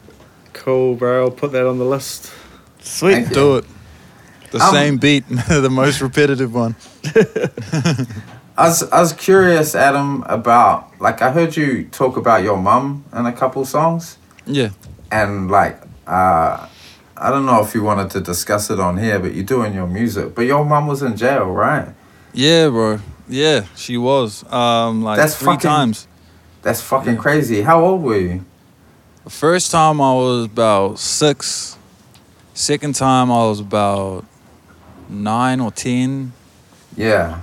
[0.53, 1.25] Cool, bro.
[1.25, 2.31] I'll put that on the list.
[2.79, 3.13] Sweet.
[3.13, 3.33] Thank you.
[3.35, 3.65] Do it.
[4.51, 6.75] The Um, same beat, the most repetitive one.
[8.57, 13.03] I was, I was curious, Adam, about like I heard you talk about your mum
[13.13, 14.17] in a couple songs.
[14.45, 14.69] Yeah.
[15.11, 16.67] and like uh,
[17.19, 19.87] I don't know if you wanted to discuss it on here, but you're doing your
[19.87, 20.35] music.
[20.35, 21.87] But your mum was in jail, right?
[22.33, 22.99] Yeah, bro.
[23.27, 24.43] Yeah, she was.
[24.51, 26.07] Um, like That's three fucking- times.
[26.61, 27.19] That's fucking Yeah.
[27.19, 27.61] crazy.
[27.63, 28.45] How old were you?
[29.23, 31.75] The first time I was about six.
[32.53, 34.25] Second time I was about
[35.09, 36.33] nine or ten.
[36.95, 37.39] Yeah.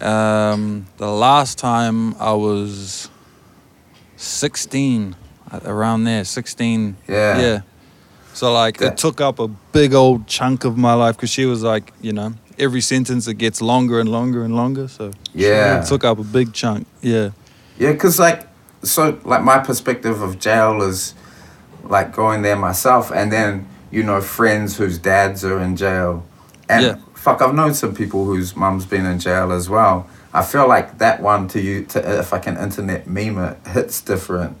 [0.00, 3.08] Um, the last time I was
[4.16, 5.16] sixteen,
[5.64, 6.96] around there, sixteen.
[7.08, 7.38] Yeah.
[7.38, 7.60] Yeah.
[8.40, 11.44] So like That- it took up a big old chunk of my life because she
[11.44, 14.88] was like, you know, every sentence it gets longer and longer and longer.
[14.88, 15.80] So Yeah.
[15.82, 16.86] it took up a big chunk.
[17.02, 17.28] Yeah.
[17.78, 18.48] Yeah, because like,
[18.82, 21.12] so like my perspective of jail is
[21.84, 26.22] like going there myself, and then you know friends whose dads are in jail,
[26.66, 26.94] and Yeah.
[27.12, 30.06] fuck, I've known some people whose mum's been in jail as well.
[30.32, 34.00] I feel like that one to you, to, if I can internet meme it, hits
[34.00, 34.56] different,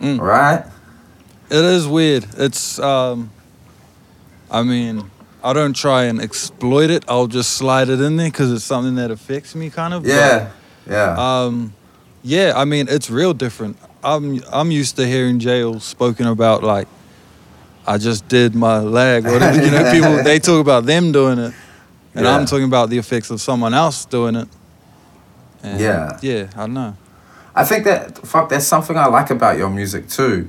[0.00, 0.18] Mm.
[0.18, 0.64] right?
[1.50, 2.26] It is weird.
[2.36, 3.30] It's um
[4.50, 5.10] I mean,
[5.44, 7.04] I don't try and exploit it.
[7.08, 10.02] I'll just slide it in there cuz it's something that affects me kind of.
[10.02, 10.48] but, Yeah,
[10.88, 11.72] yeah, um
[12.22, 13.76] yeah, I mean, it's real different.
[14.04, 16.86] I'm I'm used to hearing jail spoken about like
[17.86, 19.24] I just did my leg.
[19.24, 21.54] Whatever, you know, people they talk about them doing it,
[22.14, 22.34] and Yeah.
[22.36, 24.48] I'm talking about the effects of someone else doing it.
[25.62, 26.18] And Yeah.
[26.20, 26.94] yeah, I know.
[27.54, 30.48] I think that fuck, there's something I like about your music too,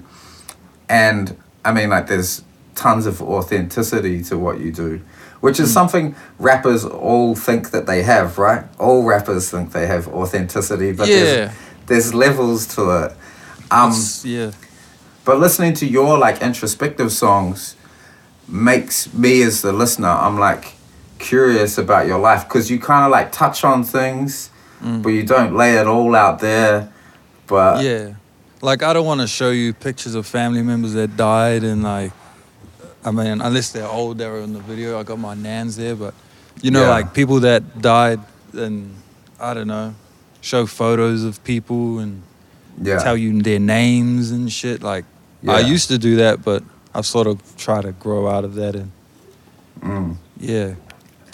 [0.90, 2.42] and I mean like there's
[2.76, 5.02] tons of authenticity to what you do,
[5.42, 8.64] which is something rappers all think that they have, right?
[8.80, 11.16] All rappers think they have authenticity, but Yeah.
[11.16, 11.52] there's,
[11.88, 13.12] there's levels to it.
[13.72, 14.52] Um, It's- yeah,
[15.26, 17.76] but listening to your like introspective songs
[18.48, 20.74] makes me as the listener, I'm like
[21.20, 24.50] curious about your life because you kind of like touch on things,
[24.84, 25.04] Mm.
[25.04, 26.88] but you don't lay it all out there.
[27.48, 28.12] But yeah.
[28.62, 32.12] Like I don't want to show you pictures of family members that died and like,
[33.06, 35.00] I mean, unless they're old, they were in the video.
[35.00, 36.14] I got my nans there, but
[36.62, 36.90] you know, Yeah.
[36.90, 38.20] like people that died
[38.54, 38.94] and
[39.40, 39.96] I don't know,
[40.42, 42.22] show photos of people and
[42.82, 44.84] yeah, tell you their names and shit.
[44.84, 45.06] Like
[45.48, 46.62] I used to do that, but
[46.94, 48.92] I've sort of tried to grow out of that and
[49.80, 50.18] Mm.
[50.38, 50.74] yeah.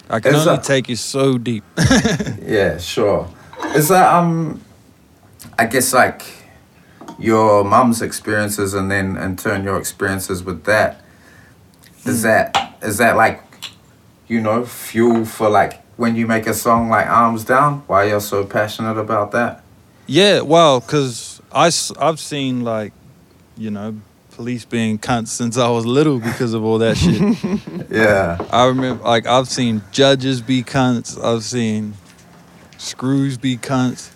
[0.08, 1.64] I can only take you so deep.
[2.46, 3.28] Yeah, sure.
[3.74, 4.60] Is that um
[5.58, 6.22] I guess like
[7.18, 11.00] your mum's experiences and then in turn your experiences with that
[12.04, 12.22] is mm.
[12.24, 13.42] that is that like
[14.28, 18.20] you know fuel for like when you make a song like Arms Down why you're
[18.20, 19.62] so passionate about that?
[20.06, 22.92] Yeah, well, because I've seen like,
[23.56, 23.96] you know,
[24.30, 27.90] police being cunts since I was little because of all that shit.
[27.90, 28.44] Yeah.
[28.50, 31.22] I remember, like, I've seen judges be cunts.
[31.22, 31.94] I've seen
[32.78, 34.10] screws be cunts.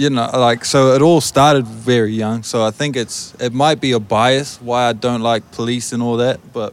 [0.00, 2.42] You know, like, so it all started very young.
[2.42, 6.02] So I think it's, it might be a bias why I don't like police and
[6.02, 6.72] all that, but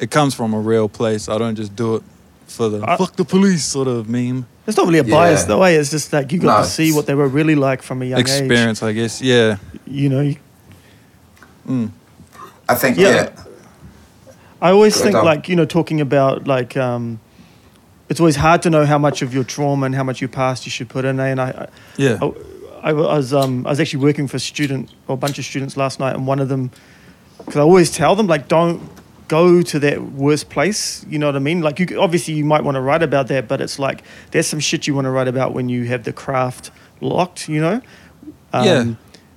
[0.00, 1.28] it comes from a real place.
[1.28, 2.02] I don't just do it
[2.48, 4.46] for the I- fuck the police sort of meme.
[4.66, 5.46] It's not really a bias Yeah.
[5.46, 5.78] though, eh?
[5.80, 8.04] It's just like you got No, to see what they were really like from a
[8.04, 8.26] young age.
[8.28, 9.22] Experience, I guess.
[9.22, 9.58] Yeah.
[9.86, 10.36] You know, you-
[11.68, 11.90] Mm.
[12.68, 13.14] I think Yeah.
[13.14, 13.28] yeah.
[14.60, 15.24] I always Go think down.
[15.24, 17.20] like you know talking about like um,
[18.12, 20.66] it's always hard to know how much of your trauma and how much your past
[20.66, 21.18] you should put in.
[21.18, 21.28] Eh?
[21.28, 22.18] And I, I, Yeah.
[22.82, 25.46] I, I was um, I was actually working for a student or a bunch of
[25.46, 26.70] students last night, and one of them,
[27.38, 28.82] because I always tell them like don't
[29.28, 31.06] go to that worst place.
[31.08, 31.62] You know what I mean?
[31.62, 34.02] Like you obviously you might want to write about that, but it's like
[34.32, 37.48] there's some shit you want to write about when you have the craft locked.
[37.48, 37.80] You know?
[38.52, 38.94] Um, Yeah.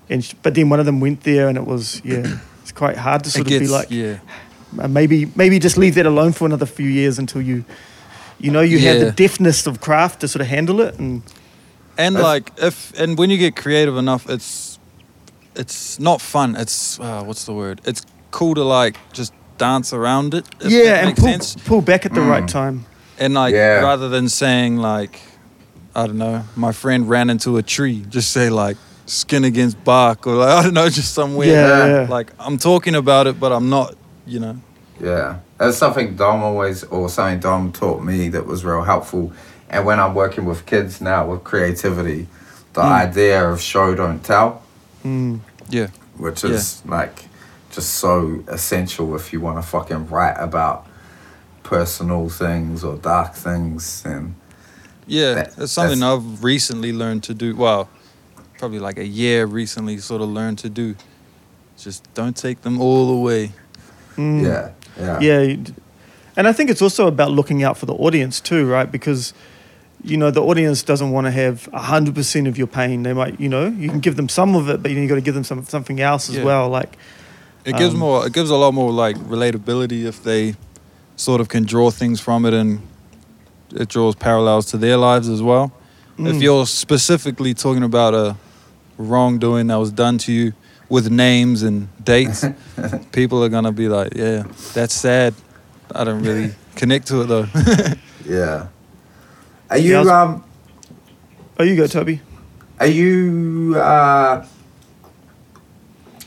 [0.09, 3.23] And but then one of them went there, and it was yeah, it's quite hard
[3.23, 4.19] to sort it of gets, be like yeah.
[4.77, 7.63] uh, maybe maybe just leave that alone for another few years until you
[8.39, 9.05] you know you have Yeah.
[9.05, 11.21] the deftness of craft to sort of handle it and
[11.97, 14.79] And That's- like if and when you get creative enough, it's
[15.55, 16.55] it's not fun.
[16.57, 17.79] It's uh, what's the word?
[17.85, 20.45] It's cool to like just dance around it.
[20.59, 21.55] If yeah that and pull, sense.
[21.65, 22.51] pull back at the right Mm.
[22.51, 22.85] time
[23.19, 23.79] And like Yeah.
[23.81, 25.19] rather than saying like
[25.95, 28.75] I don't know, my friend ran into a tree, just say like
[29.05, 32.01] skin against bark or like I don't know, just some weird yeah, Yeah.
[32.01, 32.17] yeah.
[32.17, 33.95] like I'm talking about it, but I'm not.
[34.27, 34.55] You know.
[34.99, 39.31] Yeah, that's something Dom always, or something Dom taught me that was real helpful.
[39.69, 42.27] And when I'm working with kids now with creativity,
[42.73, 42.91] the Mm.
[43.07, 44.61] idea of show don't tell,
[45.03, 45.39] Mm.
[45.69, 45.87] Yeah.
[46.17, 47.25] which is like
[47.71, 50.85] just so essential if you want to fucking write about
[51.63, 54.03] personal things or dark things.
[54.05, 54.35] And
[55.07, 57.55] Yeah, That- it's something I've recently learned to do.
[57.55, 57.89] Well,
[58.57, 60.95] probably like a year recently, sort of learned to do.
[61.77, 63.51] Just don't take them all away.
[64.17, 64.43] Mm.
[64.43, 64.69] yeah,
[64.99, 65.55] yeah, yeah
[66.37, 69.33] and i think it's also about looking out for the audience too right because
[70.03, 73.01] you know the audience doesn't want to have hundred percent of your pain.
[73.01, 75.15] They might, you know, you can give them some of it, but you have got
[75.15, 76.43] to give them some something else as Yeah.
[76.43, 76.69] well.
[76.69, 76.95] Like,
[77.63, 78.27] It gives Um, more.
[78.27, 80.53] It gives a lot more like relatability if they
[81.15, 82.81] sort of can draw things from it, and
[83.73, 85.71] it draws parallels to their lives as well.
[86.19, 88.35] If mm, you're specifically talking about a
[88.99, 90.53] wrongdoing that was done to you
[90.89, 92.45] with names and dates,
[93.11, 95.33] people are gonna be like, "Yeah, that's sad."
[95.93, 97.47] I don't really connect to it though.
[98.27, 98.67] Yeah.
[99.69, 100.43] Are you Yeah, was- um
[101.59, 102.21] oh, you go, Toby.
[102.79, 104.43] are you uh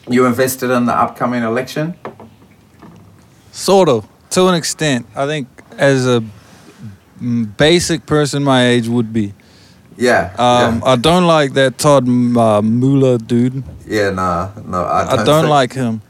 [0.09, 1.95] you invested in the upcoming election?
[3.53, 5.07] Sort of, to an extent.
[5.17, 6.23] I think as a
[7.21, 9.35] mm, basic person my age would be.
[10.01, 10.33] Yeah.
[10.39, 13.65] Um, I don't like that Todd uh, Muller dude.
[13.87, 14.05] yeah.
[14.05, 16.03] yeah, nah, no, I I don't, don't think- like him.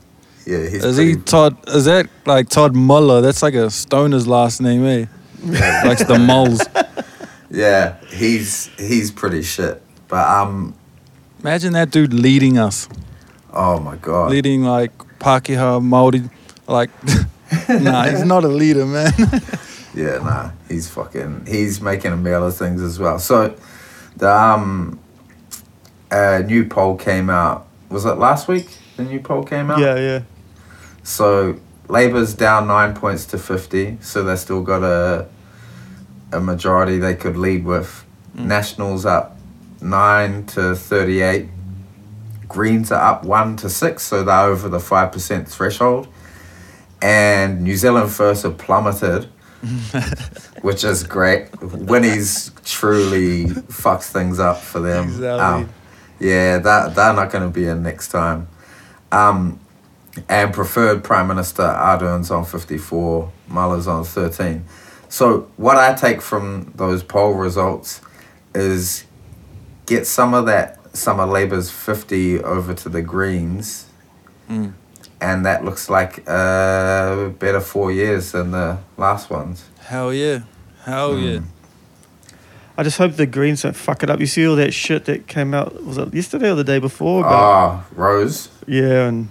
[0.46, 1.56] Yeah, he's Is pretty, he Todd?
[1.68, 3.20] Is that like Todd Muller?
[3.20, 5.06] That's like a stoner's last name, eh?
[5.86, 6.60] Likes the moles.
[7.50, 9.80] Yeah, he's he's pretty shit.
[10.08, 10.74] But um
[11.40, 12.88] Imagine that dude leading us,
[13.54, 14.30] oh my god.
[14.30, 16.28] leading like Pakeha Maori.
[16.66, 16.90] Like,
[17.70, 19.12] nah, he's not a leader, man.
[19.94, 21.46] Yeah, nah, he's fucking.
[21.46, 23.18] He's making a meal of things as well.
[23.18, 23.54] So,
[24.18, 24.98] the um,
[26.10, 27.66] uh, new poll came out.
[27.88, 28.76] Was it last week?
[28.96, 29.78] The new poll came out.
[29.78, 30.22] Yeah, yeah.
[31.02, 31.58] So
[31.88, 33.96] Labour's down nine points to fifty.
[34.00, 35.28] So they still got a
[36.32, 38.04] a majority they could lead with.
[38.34, 39.38] Nationals up
[39.80, 41.48] nine to thirty-eight.
[42.46, 46.08] Greens are up one to six, so they're over the five percent threshold.
[47.00, 49.28] And New Zealand First have plummeted,
[50.62, 51.48] which is great.
[51.60, 55.06] Winnie's truly fucks things up for them.
[55.06, 55.40] Exactly.
[55.40, 55.68] Um,
[56.20, 58.48] yeah, that they're not going to be in next time.
[59.12, 59.60] Um,
[60.28, 64.64] and preferred Prime Minister Ardern's on 54, Muller's on 13.
[65.08, 68.00] So, what I take from those poll results
[68.54, 69.04] is
[69.86, 73.86] get some of that, some of Labour's 50 over to the Greens,
[74.48, 74.72] Mm.
[75.20, 79.64] And that looks like a better four years than the last ones.
[79.80, 80.40] Hell yeah,
[80.84, 81.40] hell yeah.
[82.76, 84.20] I just hope the Greens don't fuck it up.
[84.20, 87.20] You see all that shit that came out, was it yesterday or the day before?
[87.20, 88.48] About, Ah, Rose.
[88.68, 89.28] Yeah, and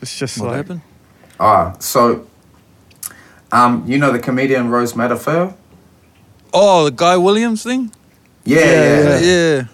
[0.00, 0.82] it's just What like, happened?
[1.40, 2.28] Ah, so,
[3.50, 5.54] um, you know the comedian Rose Matafeo?
[6.54, 7.90] Oh, the Guy Williams thing.
[8.44, 9.54] Yeah, Yeah, yeah, Yeah, yeah.
[9.56, 9.64] yeah.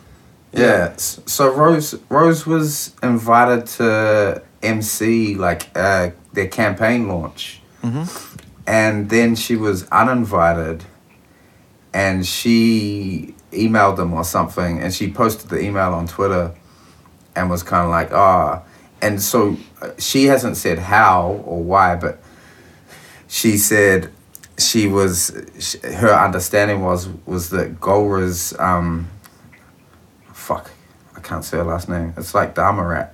[0.56, 0.92] Yeah.
[0.96, 8.08] So Rose Rose was invited to MC like uh, their campaign launch, Mhm.
[8.66, 10.84] and then she was uninvited,
[11.92, 16.50] and she emailed them or something, and she posted the email on Twitter,
[17.36, 18.62] and was kind of like ah,
[19.02, 22.20] and so uh, she hasn't said how or why, but
[23.28, 24.10] she said
[24.56, 29.08] she was sh her understanding was was that Golriz um
[30.32, 30.70] fuck
[31.16, 32.14] I can't say her last name.
[32.16, 33.08] It's like Dharmarat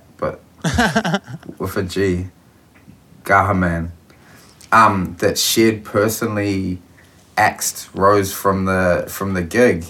[1.57, 2.27] with a G
[3.23, 3.89] Ghahraman
[4.71, 6.79] um that she'd personally
[7.37, 9.85] axed Rose from the from the gig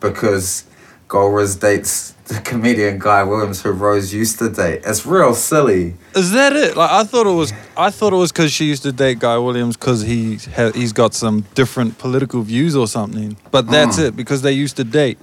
[0.00, 0.64] because
[1.08, 6.32] Golriz dates the comedian Guy Williams who Rose used to date it's real silly Is
[6.32, 6.76] that it?
[6.76, 7.52] Like I thought it was.
[7.76, 10.92] I thought it was because she used to date Guy Williams because he ha- he's
[10.92, 13.36] got some different political views or something.
[13.50, 14.08] But that's Mm.
[14.08, 15.18] it because they used to date.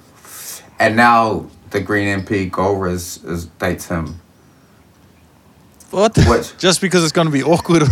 [0.79, 4.19] and now the Green MP Golriz is dates him
[5.93, 6.17] What?
[6.25, 6.55] What?
[6.59, 7.83] Just because it's gonna be awkward.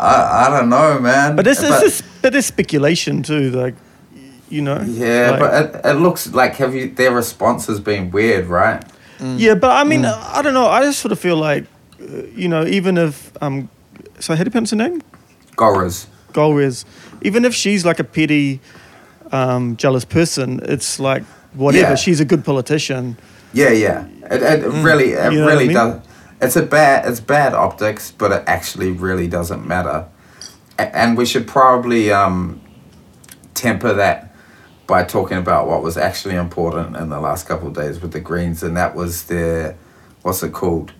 [0.00, 3.74] I, I don't know man but this is this, but there's speculation too, like,
[4.50, 4.80] you know.
[4.86, 8.82] Yeah, like- but it, it looks like have you their response has been weird, right?
[9.20, 10.36] Yeah, but I mean, Mm.
[10.36, 10.66] I don't know.
[10.66, 11.64] I just sort of feel like,
[12.02, 13.68] uh, you know, even if um,
[14.18, 15.00] so how do you pronounce her name?
[15.56, 16.06] Goras.
[16.32, 16.84] Golriz.
[17.22, 18.60] Even if she's like a petty,
[19.32, 21.22] um, jealous person, it's like
[21.54, 21.90] whatever.
[21.90, 21.94] Yeah.
[21.94, 23.16] She's a good politician.
[23.54, 24.06] Yeah, yeah.
[24.30, 25.32] It, it really, it Mm.
[25.32, 25.76] You know what I really mean?
[25.76, 26.00] does.
[26.44, 30.06] It's a bad, it's bad optics, but it actually really doesn't matter.
[30.78, 32.60] A- And we should probably um,
[33.54, 34.34] temper that
[34.86, 38.20] by talking about what was actually important in the last couple of days with the
[38.20, 39.76] Greens, and that was their,
[40.22, 40.92] what's it called,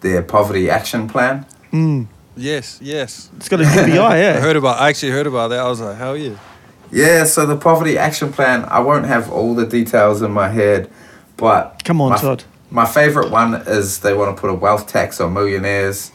[0.00, 1.46] their poverty action plan.
[1.72, 2.06] Mm.
[2.36, 3.30] yes, yes.
[3.36, 3.98] It's got a DPI,
[4.36, 4.78] I heard about.
[4.80, 5.60] I actually heard about that.
[5.60, 6.36] I was like, hell yeah.
[6.92, 10.90] Yeah, so the poverty action plan, I won't have all the details in my head,
[11.36, 12.44] but Come on, my, Todd.
[12.70, 16.12] My favorite one is they want to put a wealth tax on millionaires,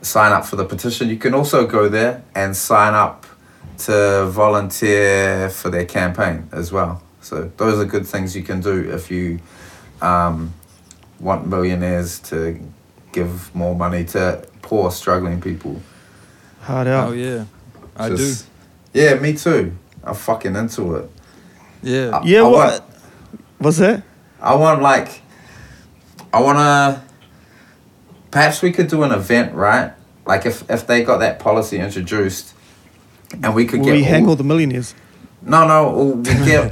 [0.01, 1.09] sign up for the petition.
[1.09, 3.25] You can also go there and sign up
[3.79, 7.01] to volunteer for their campaign as well.
[7.21, 9.39] So those are good things you can do if you
[10.01, 10.53] um,
[11.19, 12.59] want millionaires to
[13.17, 15.81] give more money to poor struggling people
[16.61, 17.09] hard out.
[17.09, 17.45] Oh yeah,
[17.95, 18.45] I just-
[18.93, 19.71] Yeah, me too.
[20.03, 21.09] I'm fucking into it.
[21.83, 22.09] Yeah.
[22.17, 22.83] I- Yeah, I what want,
[23.59, 24.03] was that?
[24.41, 25.21] I want like,
[26.33, 27.01] I want to.
[28.31, 29.91] Perhaps we could do an event, right?
[30.25, 32.53] Like if if they got that policy introduced,
[33.43, 34.93] and we could Will get we hang all- all the millionaires?
[35.41, 35.79] No, no,
[36.17, 36.63] we get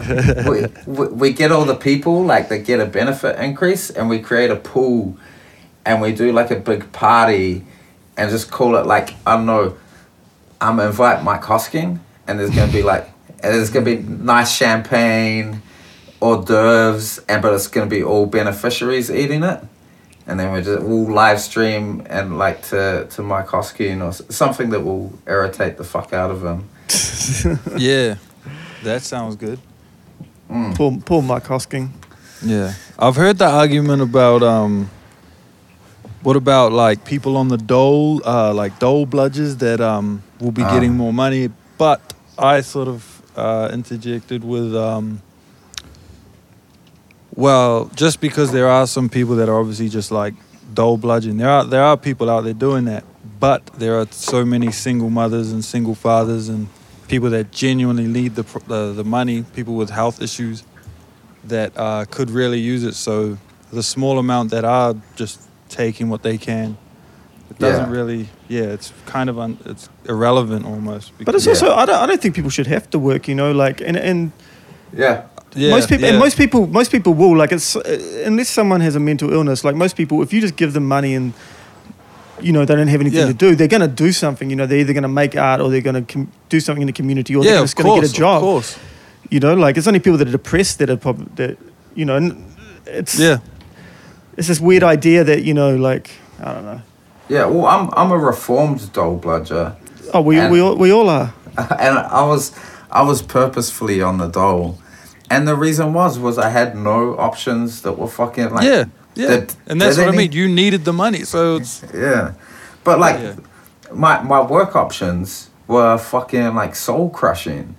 [0.50, 4.20] we, we, we get all the people like they get a benefit increase, and we
[4.20, 5.16] create a pool,
[5.86, 7.64] and we do like a big party,
[8.18, 9.78] and just call it like I don't know.
[10.62, 13.10] I'm gonna invite Mike Hosking, and there's gonna be like
[13.44, 15.62] and there's gonna be nice champagne,
[16.22, 19.62] hors d'oeuvres, and but it's gonna be all beneficiaries eating it,
[20.28, 24.70] and then we just we'll live stream and like to to Mike Hosking or something
[24.72, 26.70] that will irritate the fuck out of him.
[27.78, 28.16] Yeah.
[28.84, 29.58] That sounds good.
[30.48, 30.76] Mm.
[30.76, 31.90] Poor, poor Mike Hosking.
[32.44, 32.74] Yeah.
[33.00, 34.92] I've heard the argument about um
[36.26, 40.64] what about like people on the dole, uh like dole bludgers that um will be
[40.64, 40.74] Ah.
[40.74, 42.02] getting more money, but
[42.38, 43.00] I sort of
[43.38, 45.22] uh interjected with um
[47.36, 50.34] well, just because there are some people that are obviously just like
[50.74, 51.38] dole bludgeon.
[51.38, 53.04] There are there are people out there doing that,
[53.40, 56.68] but there are so many single mothers and single fathers and
[57.08, 60.64] people that genuinely need the the, the money, people with health issues
[61.44, 62.96] that uh, could really use it.
[62.96, 63.38] So
[63.72, 66.78] the small amount that are just taking what they can,
[67.50, 67.92] it doesn't Yeah.
[67.98, 68.28] really.
[68.48, 71.12] Yeah, it's kind of un, it's irrelevant almost.
[71.24, 71.52] But it's Yeah.
[71.54, 73.28] also I don't, I don't think people should have to work.
[73.28, 74.32] You know, like and and
[74.98, 75.22] Yeah.
[75.56, 78.96] yeah, most people and most people most people will like it's uh, unless someone has
[78.96, 79.64] a mental illness.
[79.64, 81.34] Like most people, if you just give them money and
[82.42, 83.28] you know they don't have anything Yeah.
[83.34, 84.50] to do, they're gonna do something.
[84.50, 86.94] You know, they're either gonna make art or they're gonna com- do something in the
[87.02, 88.38] community or yeah, they're just gonna get a job.
[88.38, 88.78] Of course.
[89.30, 91.58] You know, like it's only people that are depressed that are probably that
[91.96, 92.36] you know.
[92.88, 93.38] It's Yeah,
[94.38, 96.10] it's this weird idea that you know, like
[96.40, 96.82] I don't know.
[97.30, 99.76] Yeah, well, I'm I'm a reformed dole bludger,
[100.14, 101.34] Oh, we And- we all, we all are.
[101.58, 102.52] and I was
[102.92, 104.78] I was purposefully on the dole,
[105.30, 109.28] and the reason was was I had no options that were fucking like yeah, yeah.
[109.28, 110.32] that- and that's that what I they mean.
[110.34, 112.34] You needed the money, so it's Yeah,
[112.84, 113.36] but like Yeah.
[113.94, 117.76] my my work options were fucking like soul crushing.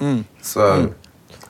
[0.00, 0.24] Mm.
[0.42, 0.94] So,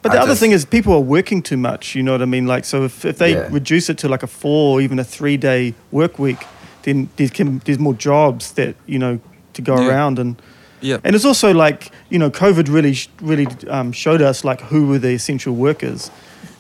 [0.03, 1.95] But I the other just- thing is, people are working too much.
[1.95, 2.47] You know what I mean?
[2.47, 3.49] Like, so if, if they Yeah.
[3.51, 6.39] reduce it to like a four or even a three day work week,
[6.85, 9.19] then there's, can, there's more jobs that you know
[9.55, 9.89] to go Yeah.
[9.89, 10.41] around and
[10.81, 14.87] yeah, and it's also like you know, COVID really really um, showed us like who
[14.87, 16.11] were the essential workers,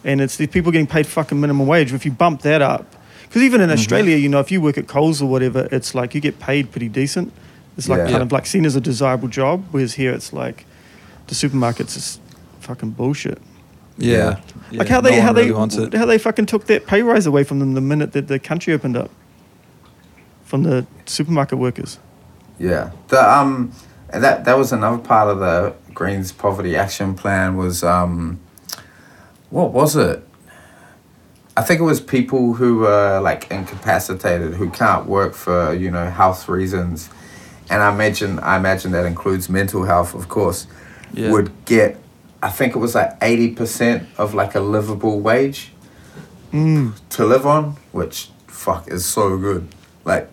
[0.05, 1.93] and it's the people getting paid fucking minimum wage.
[1.93, 2.84] If you bump that up,
[3.22, 3.70] because even Mm-hmm.
[3.70, 6.41] in Australia, you know, if you work at Coles or whatever, it's like you get
[6.41, 7.32] paid pretty decent.
[7.76, 8.05] It's like Yeah.
[8.07, 8.22] kind Yeah.
[8.22, 10.66] of like seen as a desirable job, whereas here it's like
[11.28, 12.18] the supermarkets is
[12.61, 13.41] fucking bullshit.
[13.97, 14.17] yeah.
[14.17, 14.41] Yeah.
[14.71, 14.79] yeah.
[14.79, 15.95] Like how they no how one they really wants it.
[15.95, 18.73] how they fucking took that pay rise away from them the minute that the country
[18.73, 19.11] opened up.
[20.45, 21.99] From the supermarket workers.
[22.59, 23.73] yeah, the um,
[24.11, 28.41] and that that was another part of the Greens Poverty Action Plan was um,
[29.51, 30.27] what was it?
[31.57, 36.09] I think it was people who were like incapacitated who can't work for you know
[36.09, 37.11] health reasons,
[37.69, 40.67] and I imagine I imagine that includes mental health, of course.
[41.13, 41.31] Yeah.
[41.31, 41.97] would get
[42.43, 45.72] I think it was like eighty percent of like a livable wage
[46.53, 46.95] Mm.
[47.11, 49.68] to live on, which fuck is so good.
[50.05, 50.30] Like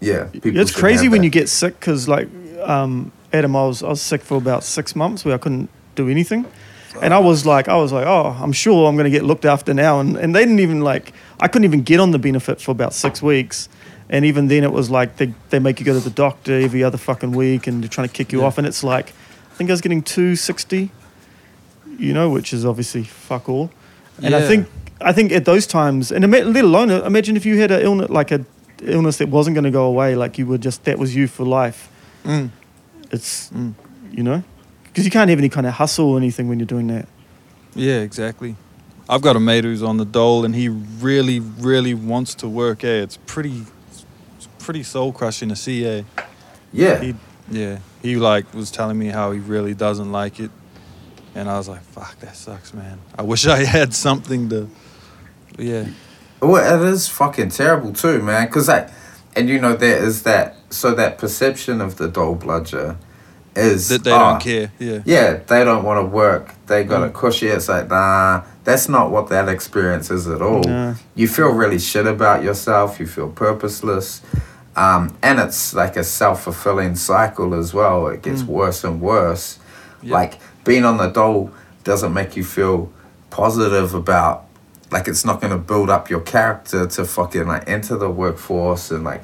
[0.00, 2.28] Yeah, people it's crazy when you get sick because like
[2.62, 6.08] um, Adam, I was I was sick for about six months where I couldn't do
[6.08, 6.44] anything,
[7.02, 9.74] and I was like I was like oh I'm sure I'm gonna get looked after
[9.74, 12.70] now, and and they didn't even like I couldn't even get on the benefit for
[12.70, 13.68] about six weeks.
[14.10, 16.84] And even then, it was like they, they make you go to the doctor every
[16.84, 18.46] other fucking week, and they're trying to kick you Yeah.
[18.46, 18.58] off.
[18.58, 19.14] And it's like,
[19.62, 20.90] think I was getting two sixty,
[21.98, 23.70] you know, which is obviously fuck all.
[24.22, 24.66] And I think
[25.00, 28.10] I think at those times, and ima- let alone imagine if you had an illness
[28.10, 28.44] like a
[28.82, 31.44] illness that wasn't going to go away, like you were just that was you for
[31.44, 31.88] life.
[32.24, 32.50] Mm.
[33.10, 33.74] It's Mm.
[34.10, 34.42] you know,
[34.84, 37.06] because you can't have any kind of hustle or anything when you're doing that.
[37.74, 38.56] Yeah, exactly.
[39.08, 42.84] I've got a mate who's on the dole, and he really, really wants to work.
[42.84, 43.64] Eh, it's pretty,
[44.36, 45.84] it's pretty soul crushing to see.
[45.84, 46.02] Eh,
[46.72, 47.14] Yeah, He-
[47.50, 47.78] yeah.
[48.02, 50.50] He like was telling me how he really doesn't like it,
[51.34, 52.98] and I was like, "Fuck, that sucks, man.
[53.16, 54.68] I wish I had something to."
[55.58, 55.86] Yeah,
[56.40, 58.48] well, it is fucking terrible too, man.
[58.50, 58.88] Cause like,
[59.36, 62.96] and you know there is that so that perception of the dole bludger
[63.54, 64.72] is that they ah, don't care.
[64.78, 66.54] Yeah, Yeah, they don't want to work.
[66.66, 67.20] They got it Mm.
[67.20, 67.48] cushy.
[67.48, 70.62] It's like nah, that's not what that experience is at all.
[70.64, 70.94] Nah.
[71.14, 72.98] You feel really shit about yourself.
[72.98, 74.22] You feel purposeless.
[74.76, 78.06] Um, and it's like a self fulfilling cycle as well.
[78.08, 78.46] It gets Mm.
[78.46, 79.58] worse and worse.
[80.02, 80.14] Yeah.
[80.14, 81.50] Like being on the dole
[81.84, 82.90] doesn't make you feel
[83.30, 84.44] positive about
[84.90, 88.90] like it's not going to build up your character to fucking like enter the workforce
[88.90, 89.22] and like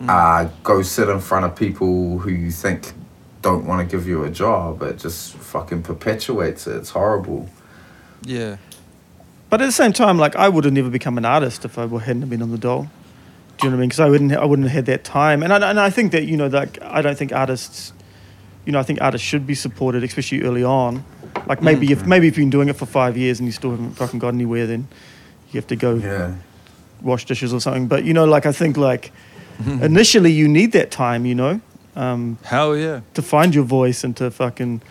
[0.00, 0.10] Mm.
[0.10, 2.92] uh, go sit in front of people who you think
[3.40, 4.82] don't want to give you a job.
[4.82, 6.76] It just fucking perpetuates it.
[6.76, 7.48] It's horrible.
[8.22, 8.56] yeah,
[9.48, 11.86] But at the same time, like I would have never become an artist if I
[11.86, 12.88] hadn't been on the dole.
[13.58, 13.88] Do you know what I mean?
[13.88, 15.42] Because I wouldn't, I wouldn't have had that time.
[15.42, 17.92] And I, and I think that you know, like I don't think artists,
[18.66, 21.04] you know, I think artists should be supported, especially early on.
[21.46, 23.70] Like maybe if maybe if you've been doing it for five years and you still
[23.70, 24.88] haven't fucking got anywhere, then
[25.52, 26.34] you have to go Yeah.
[27.02, 27.86] wash dishes or something.
[27.88, 29.12] But you know, like I think like
[29.66, 31.60] initially you need that time, you know,
[31.94, 33.00] um, hell yeah.
[33.14, 34.82] to find your voice and to fucking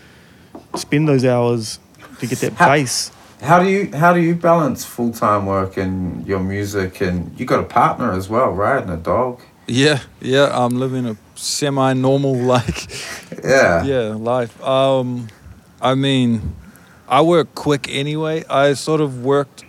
[0.76, 1.78] spend those hours
[2.20, 3.11] to get that How- bass.
[3.45, 7.45] How do you how do you balance full time work and your music and you
[7.45, 8.81] got a partner as well, right?
[8.81, 9.39] And a dog.
[9.67, 10.49] Yeah, yeah.
[10.51, 12.89] I'm living a semi-normal like
[13.43, 13.83] Yeah.
[13.83, 14.53] yeah life.
[14.63, 15.27] Um,
[15.81, 16.55] I mean,
[17.07, 18.43] I work quick anyway.
[18.49, 19.63] I sort of worked.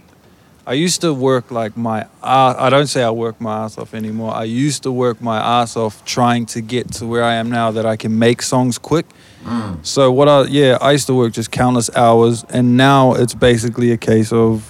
[0.66, 2.56] I used to work like my ass.
[2.58, 4.34] I don't say I work my ass off anymore.
[4.34, 7.70] I used to work my ass off trying to get to where I am now
[7.72, 9.06] that I can make songs quick.
[9.46, 9.86] Mm.
[9.86, 13.92] So what I yeah I used to work just countless hours, and now it's basically
[13.92, 14.62] a case of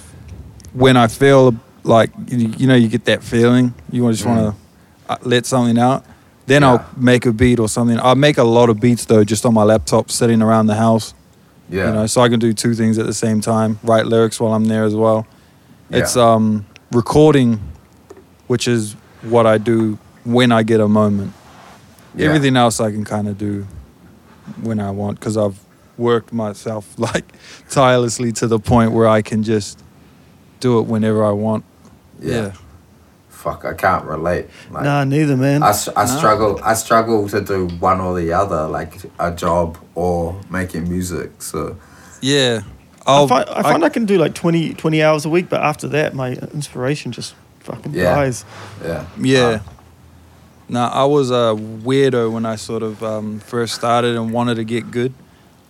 [0.73, 4.55] when I feel like you, you know you get that feeling you just want
[5.09, 6.05] to let something out.
[6.45, 6.73] Then Yeah.
[6.73, 7.99] I'll make a beat or something.
[7.99, 11.13] I make a lot of beats though, just on my laptop, sitting around the house.
[11.69, 11.87] Yeah.
[11.87, 13.79] You know, so I can do two things at the same time.
[13.83, 15.25] Write lyrics while I'm there as well.
[15.89, 17.59] It's um recording,
[18.47, 21.33] which is what I do when I get a moment.
[22.15, 22.27] Yeah.
[22.27, 23.65] Everything else I can kind of do
[24.61, 25.59] when I want because I've
[25.97, 27.25] worked myself like
[27.69, 29.83] tirelessly to the point where I can just
[30.59, 31.63] do it whenever I want.
[32.19, 32.53] Yeah.
[33.29, 34.47] Fuck, I can't relate.
[34.71, 35.61] Like, Nah, neither, man.
[35.61, 36.05] I No.
[36.05, 36.59] struggle.
[36.63, 41.41] I struggle to do one or the other, like a job or making music.
[41.41, 41.77] So
[42.21, 42.61] Yeah.
[43.05, 45.61] I, I'll, find, I find I, can do like 20, 20 hours a week, but
[45.61, 48.15] after that, my inspiration just fucking Yeah.
[48.15, 48.43] dies.
[48.83, 49.05] yeah.
[49.21, 49.59] Yeah.
[50.69, 54.63] Now I was a weirdo when I sort of um, first started and wanted to
[54.63, 55.13] get good.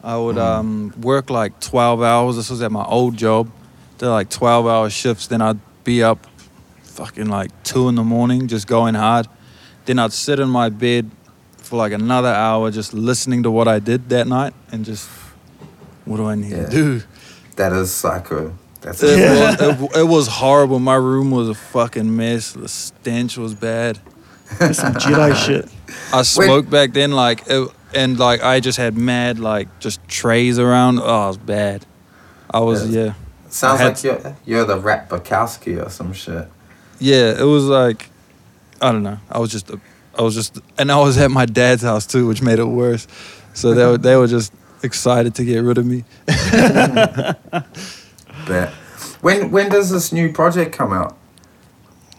[0.03, 2.35] I would um, work like 12 hours.
[2.35, 3.51] This was at my old job.
[3.97, 5.27] Did like 12 hour shifts.
[5.27, 6.25] Then I'd be up
[6.83, 9.27] fucking like 2 in the morning just going hard.
[9.85, 11.11] Then I'd sit in my bed
[11.57, 15.09] for like another hour just listening to what I did that night and just,
[16.05, 16.65] what do I need Yeah.
[16.65, 17.01] to do?
[17.57, 18.57] That is psycho.
[18.81, 19.49] That's It, Yeah.
[19.69, 20.79] was, it, it was horrible.
[20.79, 22.53] My room was a fucking mess.
[22.53, 23.99] The stench was bad.
[24.59, 25.69] That's some Jedi shit.
[26.13, 30.57] I smoked back then, like, it, and like I just had mad, like, just trays
[30.59, 30.99] around.
[31.01, 31.85] Oh, it was bad.
[32.49, 33.03] I was, Yeah.
[33.05, 33.13] yeah,
[33.49, 36.47] Sounds had like you're you're the Rat Bukowski or some shit.
[36.99, 37.37] yeah.
[37.39, 38.09] It was like,
[38.81, 39.19] I don't know.
[39.29, 39.79] I was just, a,
[40.17, 43.07] I was just, and I was at my dad's house too, which made it worse.
[43.53, 46.03] So they were, they were just excited to get rid of me.
[48.47, 48.69] Bet.
[49.21, 51.17] When when does this new project come out?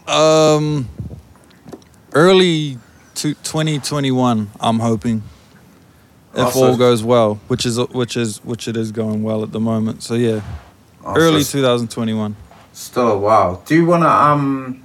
[0.07, 0.89] Um,
[2.19, 2.77] early
[3.15, 5.23] to 2021, I'm hoping.
[6.35, 9.41] If Oh, so- all goes well, which is which is which it is going well
[9.43, 10.03] at the moment.
[10.03, 10.41] So yeah,
[11.03, 12.35] Oh, early 2021.
[12.73, 13.63] Still a while.
[13.65, 14.83] Do you wanna um?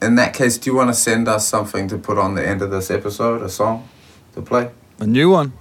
[0.00, 2.70] In that case, do you wanna send us something to put on the end of
[2.70, 3.88] this episode, a song
[4.34, 4.70] to play?
[5.00, 5.52] A new one.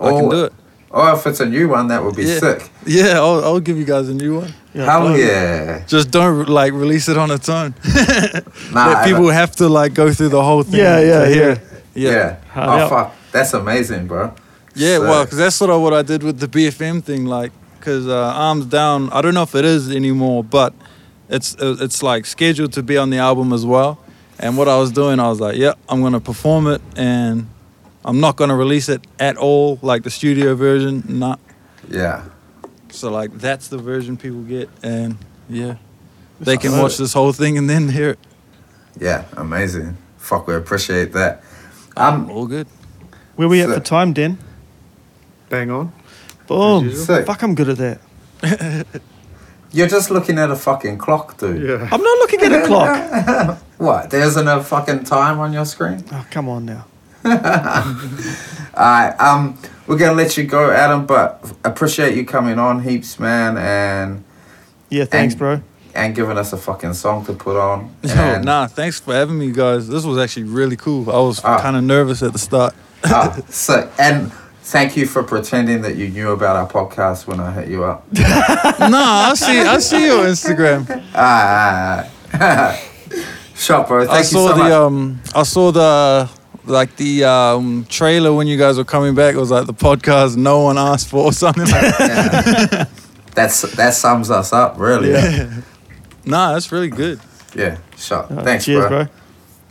[0.00, 0.52] I can Or- do it.
[0.90, 2.38] Or if it's a new one, that would be Yeah.
[2.38, 2.70] sick.
[2.86, 4.54] Yeah, I'll, I'll give you guys a new one.
[4.84, 5.26] Hell globally.
[5.26, 5.84] yeah.
[5.86, 7.74] Just don't like release it on its own.
[8.72, 10.80] Nah, Let people have to like go through the whole thing.
[10.80, 11.52] Yeah, yeah, to yeah.
[11.52, 11.60] it.
[11.94, 12.10] yeah.
[12.10, 12.36] Yeah.
[12.52, 12.90] Hard Oh out.
[12.90, 14.34] fuck, that's amazing, bro.
[14.74, 17.52] Yeah, So- well, because that's sort of what I did with the BFM thing, like,
[17.78, 20.74] because uh, Arms Down, I don't know if it is anymore, but
[21.30, 23.98] it's uh, it's like scheduled to be on the album as well.
[24.38, 27.46] And what I was doing, I was like, yeah, I'm gonna perform it, and
[28.04, 31.38] I'm not gonna release it at all, like the studio version, not.
[31.88, 32.24] yeah.
[32.96, 35.18] So like that's the version people get, and
[35.50, 35.76] yeah,
[36.40, 36.98] they can watch it.
[36.98, 38.18] this whole thing and then hear it.
[38.98, 39.98] Yeah, amazing.
[40.16, 41.42] Fuck, we appreciate that.
[41.96, 42.66] Um, All good.
[43.36, 44.38] Where we at So- for time, Den?
[45.50, 45.92] Bang on.
[46.46, 46.86] Boom.
[46.86, 47.04] As usual.
[47.04, 47.26] Sick.
[47.26, 48.00] Fuck, I'm good at that.
[49.72, 51.62] You're just looking at a fucking clock, dude.
[51.68, 51.88] Yeah.
[51.92, 53.58] I'm not looking at a clock.
[53.78, 54.08] What?
[54.08, 56.02] There isn't a fucking time on your screen?
[56.10, 56.86] Oh, come on now.
[57.26, 63.56] Alright, um, we're gonna let you go, Adam, but appreciate you coming on heaps, man,
[63.58, 64.24] and
[64.90, 65.60] Yeah, thanks, And- bro.
[65.94, 67.90] and giving us a fucking song to put on.
[68.02, 69.88] Yo, And, nah, thanks for having me, guys.
[69.88, 71.10] This was actually really cool.
[71.10, 71.58] I was Ah.
[71.60, 72.74] kind of nervous at the start.
[73.04, 74.30] ah, so, and
[74.62, 78.04] thank you for pretending that you knew about our podcast when I hit you up.
[78.12, 79.60] nah, I see.
[79.60, 81.02] I see your Instagram.
[81.14, 82.04] Ah,
[83.54, 84.00] shot, bro.
[84.04, 84.72] Thank I you saw so the much.
[84.72, 85.20] um.
[85.34, 86.28] I saw the
[86.66, 89.34] like the um trailer when you guys were coming back.
[89.36, 91.70] Was like the podcast no one asked for or something like.
[91.98, 92.68] that.
[92.72, 92.84] Yeah.
[93.34, 95.10] That's that sums us up, really.
[95.12, 95.60] Yeah,
[96.24, 97.20] nah, that's really good.
[97.54, 98.30] Yeah, shot.
[98.30, 99.04] Uh, Thanks, cheers, bro.
[99.04, 99.12] bro.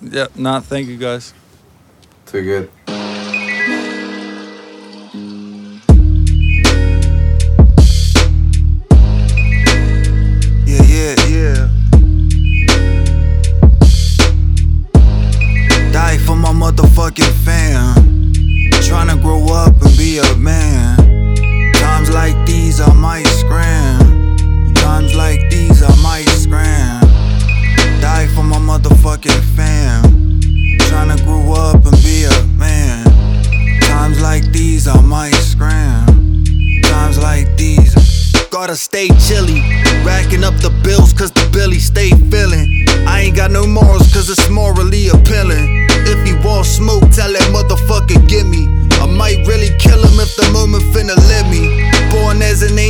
[0.01, 0.27] Yeah.
[0.35, 1.33] Nah, thank you guys.
[2.27, 2.71] Too good.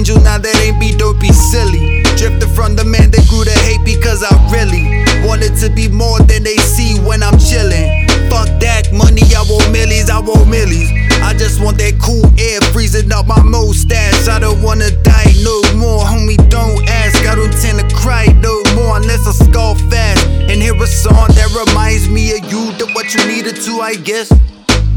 [0.05, 2.03] Angel, now that ain't be dopey silly.
[2.13, 6.19] Drifted from the man that grew to hate because I really wanted to be more
[6.29, 8.05] than they see when I'm chillin'.
[8.29, 10.93] Fuck that money, I want millies, I want millies.
[11.25, 14.29] I just want that cool air freezing up my mustache.
[14.29, 16.37] I don't wanna die no more, homie.
[16.49, 17.25] Don't ask.
[17.25, 20.21] I don't tend to cry no more unless I skull fast.
[20.45, 23.95] And hear a song that reminds me of you, that what you needed to, I
[23.95, 24.29] guess.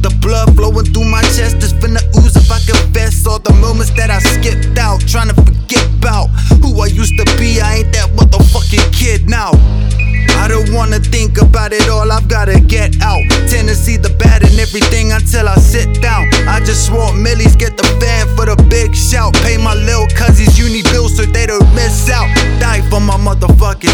[0.03, 3.91] The blood flowing through my chest is finna ooze if I confess all the moments
[3.99, 6.29] that I skipped out, trying to forget about
[6.63, 7.61] who I used to be.
[7.61, 9.53] I ain't that motherfucking kid now.
[10.39, 13.23] I don't wanna think about it all, I've gotta get out.
[13.51, 16.31] Tend to see the bad in everything until I sit down.
[16.47, 19.35] I just want millies, get the fan for the big shout.
[19.43, 22.29] Pay my lil' cousins uni bills so they don't miss out.
[22.61, 23.88] Die for my motherfucking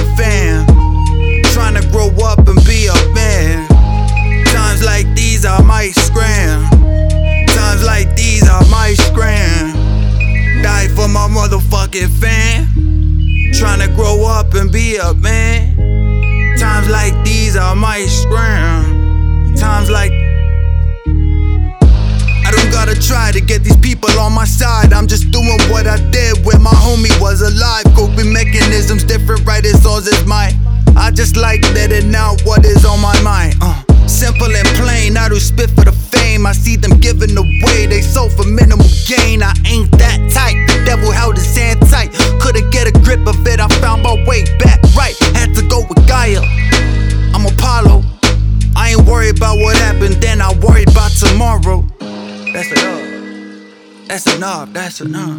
[23.46, 24.92] get these people on my side.
[24.92, 27.84] I'm just doing what I did when my homie was alive.
[27.94, 29.64] Coping mechanisms different, right?
[29.86, 30.54] All is mine.
[30.96, 33.54] I just like letting out what is on my mind.
[33.60, 35.16] Uh, simple and plain.
[35.16, 36.46] I do spit for the fame.
[36.46, 37.86] I see them giving away.
[37.86, 39.42] They sold for minimal gain.
[39.42, 40.56] I ain't that tight.
[40.68, 42.12] The devil held his hand tight.
[42.40, 43.60] Couldn't get a grip of it.
[43.60, 45.16] I found my way back right.
[45.34, 46.40] Had to go with Gaia.
[47.34, 48.02] I'm Apollo.
[48.76, 50.40] I ain't worried about what happened then.
[50.40, 51.84] I worried about tomorrow.
[52.52, 53.14] That's enough.
[54.06, 55.39] That's enough, that's enough.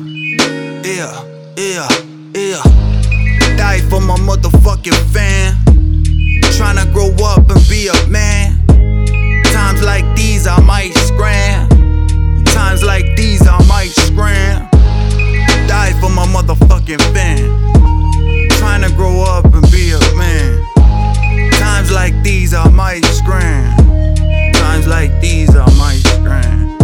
[0.84, 1.24] Yeah,
[1.56, 1.88] yeah,
[2.34, 2.64] yeah.
[3.58, 5.56] Die for my motherfucking fan.
[6.58, 8.66] Trying to grow up and be a man.
[9.46, 11.70] Times like these, I might scram.
[12.46, 14.68] Times like these, I might scram.
[15.68, 18.50] Die for my motherfucking fan.
[18.58, 21.52] Trying to grow up and be a man.
[21.52, 23.78] Times like these, I might scram.
[24.54, 26.75] Times like these, I might scram.